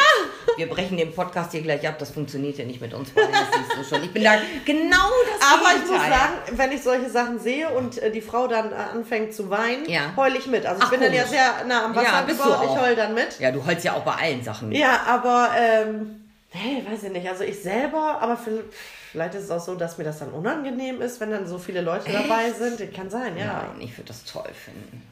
[0.58, 3.76] Wir brechen den Podcast hier gleich ab, das funktioniert ja nicht mit uns beiden, das
[3.78, 4.04] du schon.
[4.04, 4.34] Ich bin da
[4.66, 5.08] genau
[5.40, 8.72] das Aber ich muss sagen, wenn ich solche Sachen sehe und äh, die Frau dann
[8.72, 10.14] äh, anfängt zu weinen, Ja.
[10.18, 10.66] heul ich mit.
[10.66, 11.38] Also ich Ach, bin dann ja komisch.
[11.38, 12.76] sehr nah am Wasser Ja, bist du gebaut, auch.
[12.76, 13.40] ich heul dann mit.
[13.40, 14.72] Ja, du heulst ja auch bei allen Sachen.
[14.72, 17.30] Ja, aber, ähm, nee, weiß ich nicht.
[17.30, 18.66] Also ich selber, aber viel-
[19.12, 21.82] vielleicht ist es auch so, dass mir das dann unangenehm ist, wenn dann so viele
[21.82, 22.80] Leute dabei sind.
[22.80, 23.68] Das kann sein, ja.
[23.74, 25.04] Nein, ich würde das toll finden.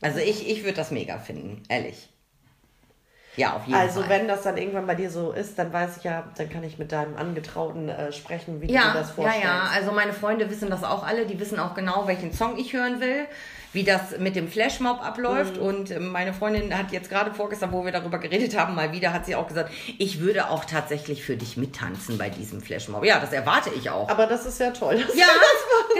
[0.00, 2.08] Also ich, ich würde das mega finden, ehrlich.
[3.36, 4.10] Ja, auf jeden Also Fall.
[4.10, 6.78] wenn das dann irgendwann bei dir so ist, dann weiß ich ja, dann kann ich
[6.78, 9.44] mit deinem Angetrauten äh, sprechen, wie du ja, dir das ja, vorstellst.
[9.44, 9.68] ja.
[9.74, 11.26] Also meine Freunde wissen das auch alle.
[11.26, 13.26] Die wissen auch genau, welchen Song ich hören will,
[13.72, 15.56] wie das mit dem Flashmob abläuft.
[15.56, 15.62] Mhm.
[15.62, 19.12] Und äh, meine Freundin hat jetzt gerade vorgestern, wo wir darüber geredet haben, mal wieder,
[19.12, 23.04] hat sie auch gesagt, ich würde auch tatsächlich für dich mittanzen bei diesem Flashmob.
[23.04, 24.08] Ja, das erwarte ich auch.
[24.08, 25.02] Aber das ist ja toll.
[25.16, 25.26] Ja,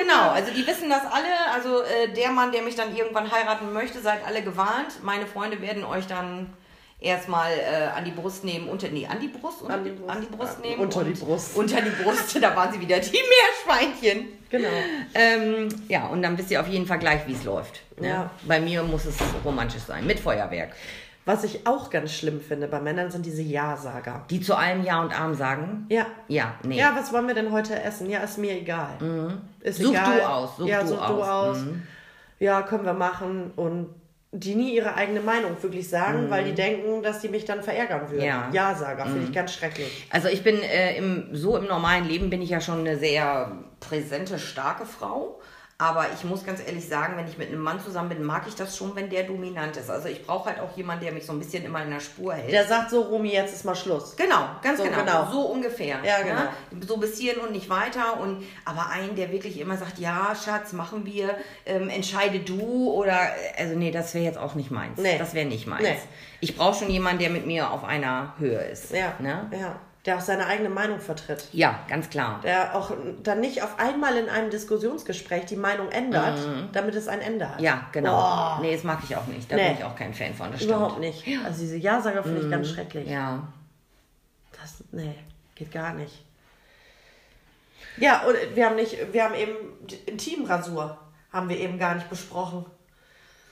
[0.00, 0.30] genau.
[0.30, 1.52] Also die wissen das alle.
[1.52, 5.02] Also äh, der Mann, der mich dann irgendwann heiraten möchte, seid alle gewarnt.
[5.02, 6.52] Meine Freunde werden euch dann
[7.04, 10.10] erstmal äh, an die Brust nehmen, unter nee, an die Brust, unter An die Brust,
[10.10, 10.82] an die Brust Ja, nehmen.
[10.82, 11.56] unter und die Brust.
[11.56, 13.10] Unter die Brust, da waren sie wieder die
[13.66, 14.28] Meerschweinchen.
[14.50, 14.68] Genau.
[15.14, 17.82] Ähm, ja, und dann wisst ihr auf jeden Fall gleich, wie es läuft.
[18.00, 18.08] ne?
[18.08, 18.30] Ja.
[18.42, 20.72] Bei mir muss es romantisch sein, mit Feuerwerk.
[21.26, 24.26] Was ich auch ganz schlimm finde bei Männern sind diese Ja-Sager.
[24.28, 25.86] Die zu allem Ja und Arm sagen.
[25.88, 26.04] Ja.
[26.28, 26.76] Ja, nee.
[26.78, 28.10] Ja, was wollen wir denn heute essen?
[28.10, 28.90] Ja, ist mir egal.
[29.60, 30.18] Ist Such egal.
[30.18, 31.56] du aus, such ja, du such du aus.
[31.56, 31.64] aus.
[32.40, 33.52] Ja, können wir machen.
[33.56, 33.88] Und
[34.36, 38.10] die nie ihre eigene Meinung wirklich sagen, weil die denken, dass die mich dann verärgern
[38.10, 38.24] würden.
[38.24, 38.50] Ja.
[38.52, 40.06] Ja-Sager, finde ich ganz schrecklich.
[40.10, 43.52] Also ich bin äh, im, so im normalen Leben bin ich ja schon eine sehr
[43.78, 45.40] präsente, starke Frau.
[45.76, 48.54] Aber ich muss ganz ehrlich sagen, wenn ich mit einem Mann zusammen bin, mag ich
[48.54, 49.90] das schon, wenn der dominant ist.
[49.90, 52.32] Also ich brauche halt auch jemanden, der mich so ein bisschen immer in der Spur
[52.34, 52.52] hält.
[52.52, 54.14] Der sagt so, Romy, jetzt ist mal Schluss.
[54.14, 54.98] Genau, ganz So genau.
[55.00, 55.28] genau.
[55.32, 55.98] So ungefähr.
[56.04, 56.48] Ja, Ne?
[56.86, 58.20] So bis hierhin und nicht weiter.
[58.20, 61.36] Und, aber einen, der wirklich immer sagt, ja, Schatz, machen wir,
[61.66, 63.18] ähm, entscheide du oder,
[63.58, 64.98] also nee, das wäre jetzt auch nicht meins.
[65.00, 65.18] Nee.
[65.18, 65.82] Das wäre nicht meins.
[65.82, 65.98] Nee.
[66.40, 68.92] Ich brauche schon jemanden, der mit mir auf einer Höhe ist.
[68.92, 69.50] Ja, Ne?
[69.58, 69.76] ja.
[70.06, 71.48] Der auch seine eigene Meinung vertritt.
[71.52, 72.40] Ja, ganz klar.
[72.42, 72.92] Der auch
[73.22, 76.38] dann nicht auf einmal in einem Diskussionsgespräch die Meinung ändert,
[76.72, 77.60] damit es ein Ende hat.
[77.60, 78.10] Ja, genau.
[78.12, 78.58] Boah.
[78.60, 79.50] Nee, das mag ich auch nicht.
[79.50, 79.68] Da Nee.
[79.68, 80.52] bin ich auch kein Fan von.
[80.52, 81.06] Das Überhaupt stimmt.
[81.26, 81.26] nicht.
[81.44, 83.08] Also diese Ja-Sager finde ich ganz schrecklich.
[83.08, 83.48] Ja.
[84.60, 85.14] Das, nee,
[85.54, 86.22] geht gar nicht.
[87.96, 89.52] Ja, und wir haben nicht, wir haben eben
[90.06, 90.98] Intimrasur,
[91.32, 92.66] haben wir eben gar nicht besprochen.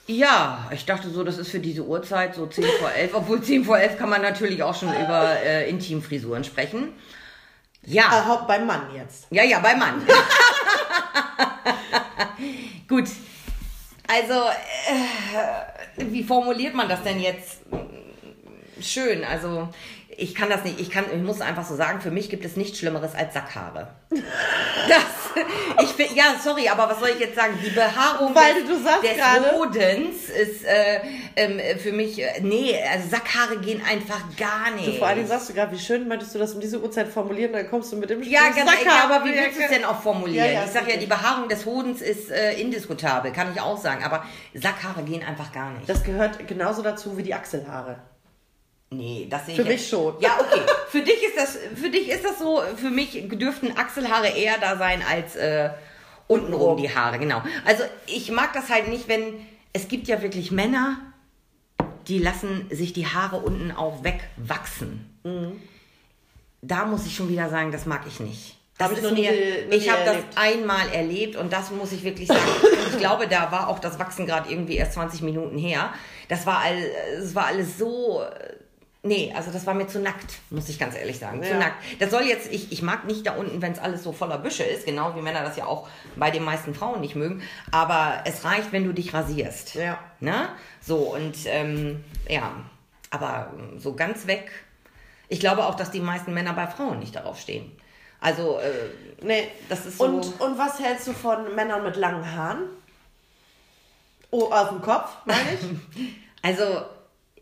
[0.07, 3.15] Ja, ich dachte so, das ist für diese Uhrzeit so 10 vor 11.
[3.15, 6.93] Obwohl 10 vor 11 kann man natürlich auch schon über äh, Intimfrisuren sprechen.
[7.85, 8.05] Ja.
[8.07, 9.27] Äh, hau- beim Mann jetzt.
[9.31, 10.03] Ja, ja, bei Mann.
[12.89, 13.09] Gut.
[14.09, 17.59] Also, äh, wie formuliert man das denn jetzt?
[18.81, 19.69] Schön, also
[20.17, 22.57] ich kann das nicht, ich kann, ich muss einfach so sagen, für mich gibt es
[22.57, 23.89] nichts Schlimmeres als Sackhaare.
[24.89, 27.55] Das, ich find, ja, sorry, aber was soll ich jetzt sagen?
[27.65, 30.99] Die Behaarung Weil des, des gerade- Hodens ist äh,
[31.37, 34.89] ähm, für mich, äh, nee, also Sackhaare gehen einfach gar nicht.
[34.89, 37.09] Du, vor allen Dingen sagst du gerade, wie schön meintest du das um diese Uhrzeit
[37.09, 39.71] formulieren, dann kommst du mit dem Ja, ganz Sacker, ja, aber wie willst du es
[39.71, 40.45] denn auch formulieren?
[40.47, 43.79] Ja, ja, ich sag ja, die Behaarung des Hodens ist äh, indiskutabel, kann ich auch
[43.79, 45.89] sagen, aber Sackhaare gehen einfach gar nicht.
[45.89, 47.97] Das gehört genauso dazu wie die Achselhaare.
[48.93, 50.15] Nee, das sehe Für ich mich jetzt- schon.
[50.21, 50.61] Ja, okay.
[50.89, 54.77] Für dich ist das für dich ist das so, für mich dürften Achselhaare eher da
[54.77, 55.71] sein als äh,
[56.29, 57.43] untenrum die Haare, genau.
[57.65, 59.35] Also, ich mag das halt nicht, wenn
[59.73, 60.99] es gibt ja wirklich Männer,
[62.09, 65.19] die lassen sich die Haare unten auch wegwachsen.
[65.25, 65.61] Mhm.
[66.61, 68.57] Da muss ich schon wieder sagen, das mag ich nicht.
[68.79, 72.29] Das Hab ich ist mir, ich habe das einmal erlebt und das muss ich wirklich
[72.29, 72.41] sagen.
[72.91, 75.93] Ich glaube, da war auch das Wachsen gerade irgendwie erst 20 Minuten her.
[76.29, 76.77] Das war all,
[77.21, 78.55] es war alles so, äh,
[79.03, 81.59] nee, also das war mir zu nackt, muss ich ganz ehrlich sagen, zu Ja.
[81.59, 81.77] nackt.
[82.01, 84.63] Das soll jetzt, ich, ich mag nicht da unten, wenn es alles so voller Büsche
[84.65, 87.43] ist, genau wie Männer das ja auch bei den meisten Frauen nicht mögen.
[87.71, 89.75] Aber es reicht, wenn du dich rasierst.
[89.75, 89.99] Ja.
[90.21, 90.49] Ne?
[90.81, 92.53] So und ähm, ja,
[93.11, 94.51] aber so ganz weg.
[95.29, 97.73] Ich glaube auch, dass die meisten Männer bei Frauen nicht darauf stehen.
[98.21, 98.71] Also, äh,
[99.25, 99.49] Nee.
[99.69, 100.05] das ist so.
[100.05, 102.65] Und, und was hältst du von Männern mit langen Haaren?
[104.31, 106.05] Oh, auf dem Kopf, meine ich?
[106.45, 106.83] Also,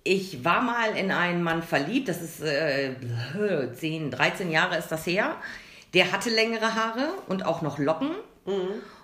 [0.05, 2.95] ich war mal in einen Mann verliebt, das ist äh,
[3.73, 5.37] 10, 13 Jahre ist das her.
[5.95, 8.11] Der hatte längere Haare und auch noch Locken.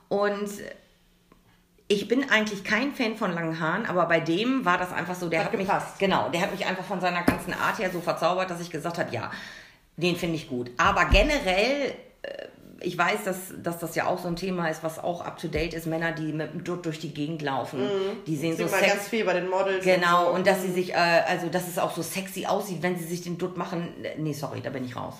[0.08, 0.48] Und
[1.88, 5.28] ich bin eigentlich kein Fan von langen Haaren, aber bei dem war das einfach so,
[5.28, 5.68] der Hat hat, mich,
[5.98, 8.98] genau, der hat mich einfach von seiner ganzen Art her so verzaubert, dass ich gesagt
[8.98, 9.30] habe, ja,
[9.96, 10.70] den finde ich gut.
[10.76, 12.48] Aber generell, äh,
[12.80, 15.48] ich weiß, dass, dass das ja auch so ein Thema ist, was auch up to
[15.48, 17.80] date ist, Männer, die mit dem Dutt durch die Gegend laufen,
[18.26, 19.84] die sehen Sieht so man sex ganz viel bei den Models.
[19.84, 20.30] Genau, so.
[20.32, 23.22] und dass sie sich, äh, also dass es auch so sexy aussieht, wenn sie sich
[23.22, 23.88] den Dutt machen.
[24.18, 25.14] Nee, sorry, da bin ich raus.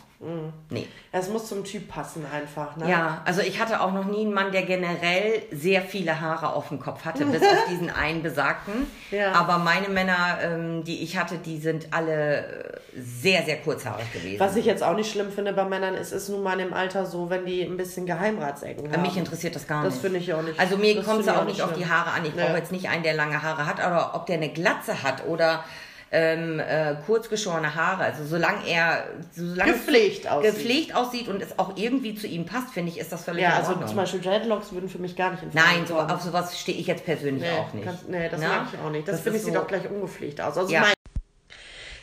[0.70, 0.86] Nee.
[1.12, 2.90] Es muss zum Typ passen einfach, ne?
[2.90, 6.68] Ja, also ich hatte auch noch nie einen Mann, der generell sehr viele Haare auf
[6.68, 8.86] dem Kopf hatte, bis auf diesen einen besagten.
[9.10, 9.32] Ja.
[9.32, 14.40] Aber meine Männer, ähm, die ich hatte, die sind alle äh, sehr, sehr kurzhaarig gewesen.
[14.40, 17.04] Was ich jetzt auch nicht schlimm finde bei Männern, ist, ist nun mal im Alter
[17.06, 19.02] so, wenn die ein bisschen Geheimratsecken haben.
[19.02, 20.02] Mich interessiert das gar Das nicht.
[20.02, 20.58] finde ich auch nicht.
[20.58, 21.90] Also mir Das kommt es auch auch nicht nicht auf die schlimm.
[21.90, 22.24] Haare an.
[22.24, 22.46] Ich Ja.
[22.46, 25.64] brauche jetzt nicht einen, der lange Haare hat, aber ob der eine Glatze hat oder
[26.12, 28.04] ähm, äh, kurzgeschorene Haare.
[28.04, 30.54] Also solange er solange es Gepflegt aussieht.
[30.54, 33.56] gepflegt aussieht und es auch irgendwie zu ihm passt, finde ich, ist das völlig Ja,
[33.56, 36.58] also zum Beispiel Dreadlocks würden für mich gar nicht in Frage Nein, so, auf sowas
[36.58, 37.84] stehe ich jetzt persönlich nee, auch nicht.
[37.84, 38.48] Kannst, nee, das Na?
[38.48, 39.06] mag ich auch nicht.
[39.08, 40.56] Das, finde ich ist sieht so- doch gleich ungepflegt aus.
[40.56, 40.80] Also Ja.
[40.82, 40.95] mein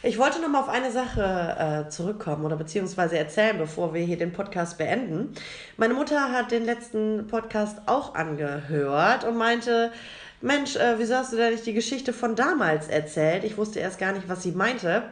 [0.04, 4.18] ich wollte noch mal auf eine Sache äh, zurückkommen oder beziehungsweise erzählen, bevor wir hier
[4.18, 5.34] den Podcast beenden.
[5.78, 9.92] Meine Mutter hat den letzten Podcast auch angehört und meinte,
[10.42, 13.46] Mensch, äh, wieso hast du da nicht die Geschichte von damals erzählt?
[13.46, 15.04] Ich wusste erst gar nicht, was sie meinte.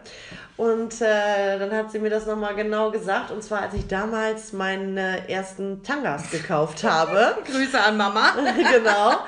[0.58, 3.32] Und äh, dann hat sie mir das nochmal genau gesagt.
[3.32, 7.38] Und zwar, als ich damals meine ersten Tangas gekauft habe.
[7.46, 8.34] Grüße an Mama.
[8.74, 9.20] genau.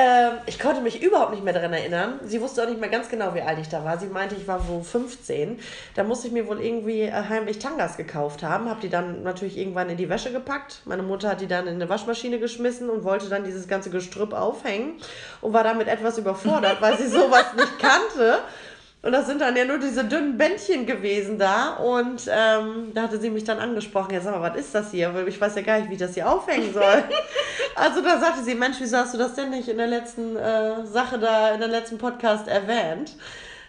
[0.00, 2.20] Ähm, ich konnte mich überhaupt nicht mehr daran erinnern.
[2.22, 3.98] Sie wusste auch nicht mehr ganz genau, wie alt ich da war.
[3.98, 5.58] Sie meinte, ich war wohl 15.
[5.96, 8.70] Da musste ich mir wohl irgendwie äh, heimlich Tangas gekauft haben.
[8.70, 10.82] Habe die dann natürlich irgendwann in die Wäsche gepackt.
[10.84, 14.34] Meine Mutter hat die dann in eine Waschmaschine geschmissen und wollte dann dieses ganze Gestrüpp
[14.34, 15.00] aufhängen
[15.40, 18.38] und war damit etwas überfordert, weil sie sowas nicht kannte.
[19.00, 21.74] Und das sind dann ja nur diese dünnen Bändchen gewesen da.
[21.74, 24.12] Und ähm, da hatte sie mich dann angesprochen.
[24.12, 25.14] Ja, sag mal, was ist das hier?
[25.14, 27.04] Weil ich weiß ja gar nicht, wie ich das hier aufhängen soll.
[27.76, 30.84] also da sagte sie, Mensch, wieso hast du das denn nicht in der letzten äh,
[30.84, 33.12] Sache da, in der letzten Podcast erwähnt?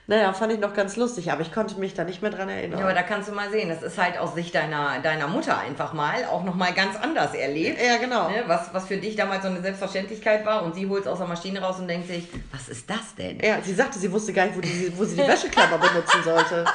[0.10, 2.80] Naja, fand ich noch ganz lustig, aber ich konnte mich da nicht mehr dran erinnern.
[2.80, 5.56] Ja, aber da kannst du mal sehen, das ist halt aus Sicht deiner, deiner Mutter
[5.60, 7.80] einfach mal auch nochmal ganz anders erlebt.
[7.80, 8.28] Ja, genau.
[8.28, 11.20] Ne, was, was für dich damals so eine Selbstverständlichkeit war und sie holt es aus
[11.20, 13.40] der Maschine raus und denkt sich, was ist das denn?
[13.40, 16.66] Ja, sie sagte, sie wusste gar nicht, wo, die, wo sie die Wäscheklammer benutzen sollte.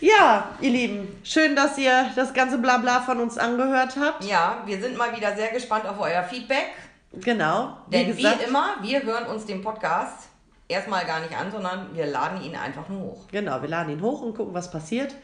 [0.00, 4.24] Ja, ihr Lieben, schön, dass ihr das ganze Blabla von uns angehört habt.
[4.24, 6.70] Ja, wir sind mal wieder sehr gespannt auf euer Feedback.
[7.12, 7.76] Genau.
[7.88, 10.28] Denn wie, immer, wir hören uns den Podcast
[10.68, 13.24] erstmal gar nicht an, sondern wir laden ihn einfach nur hoch.
[13.32, 15.14] Genau, wir laden ihn hoch und gucken, was passiert.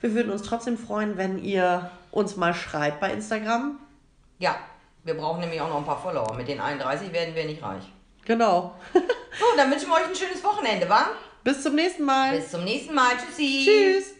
[0.00, 3.78] Wir würden uns trotzdem freuen, wenn ihr uns mal schreibt bei Instagram.
[4.38, 4.56] Ja,
[5.02, 6.34] wir brauchen nämlich auch noch ein paar Follower.
[6.34, 7.84] Mit den 31 werden wir nicht reich.
[8.24, 8.74] Genau.
[8.92, 11.06] so, dann wünschen wir euch ein schönes Wochenende, wa?
[11.42, 12.36] Bis zum nächsten Mal.
[12.36, 13.12] Bis zum nächsten Mal.
[13.16, 13.64] Tschüssi.
[13.64, 14.13] Tschüss.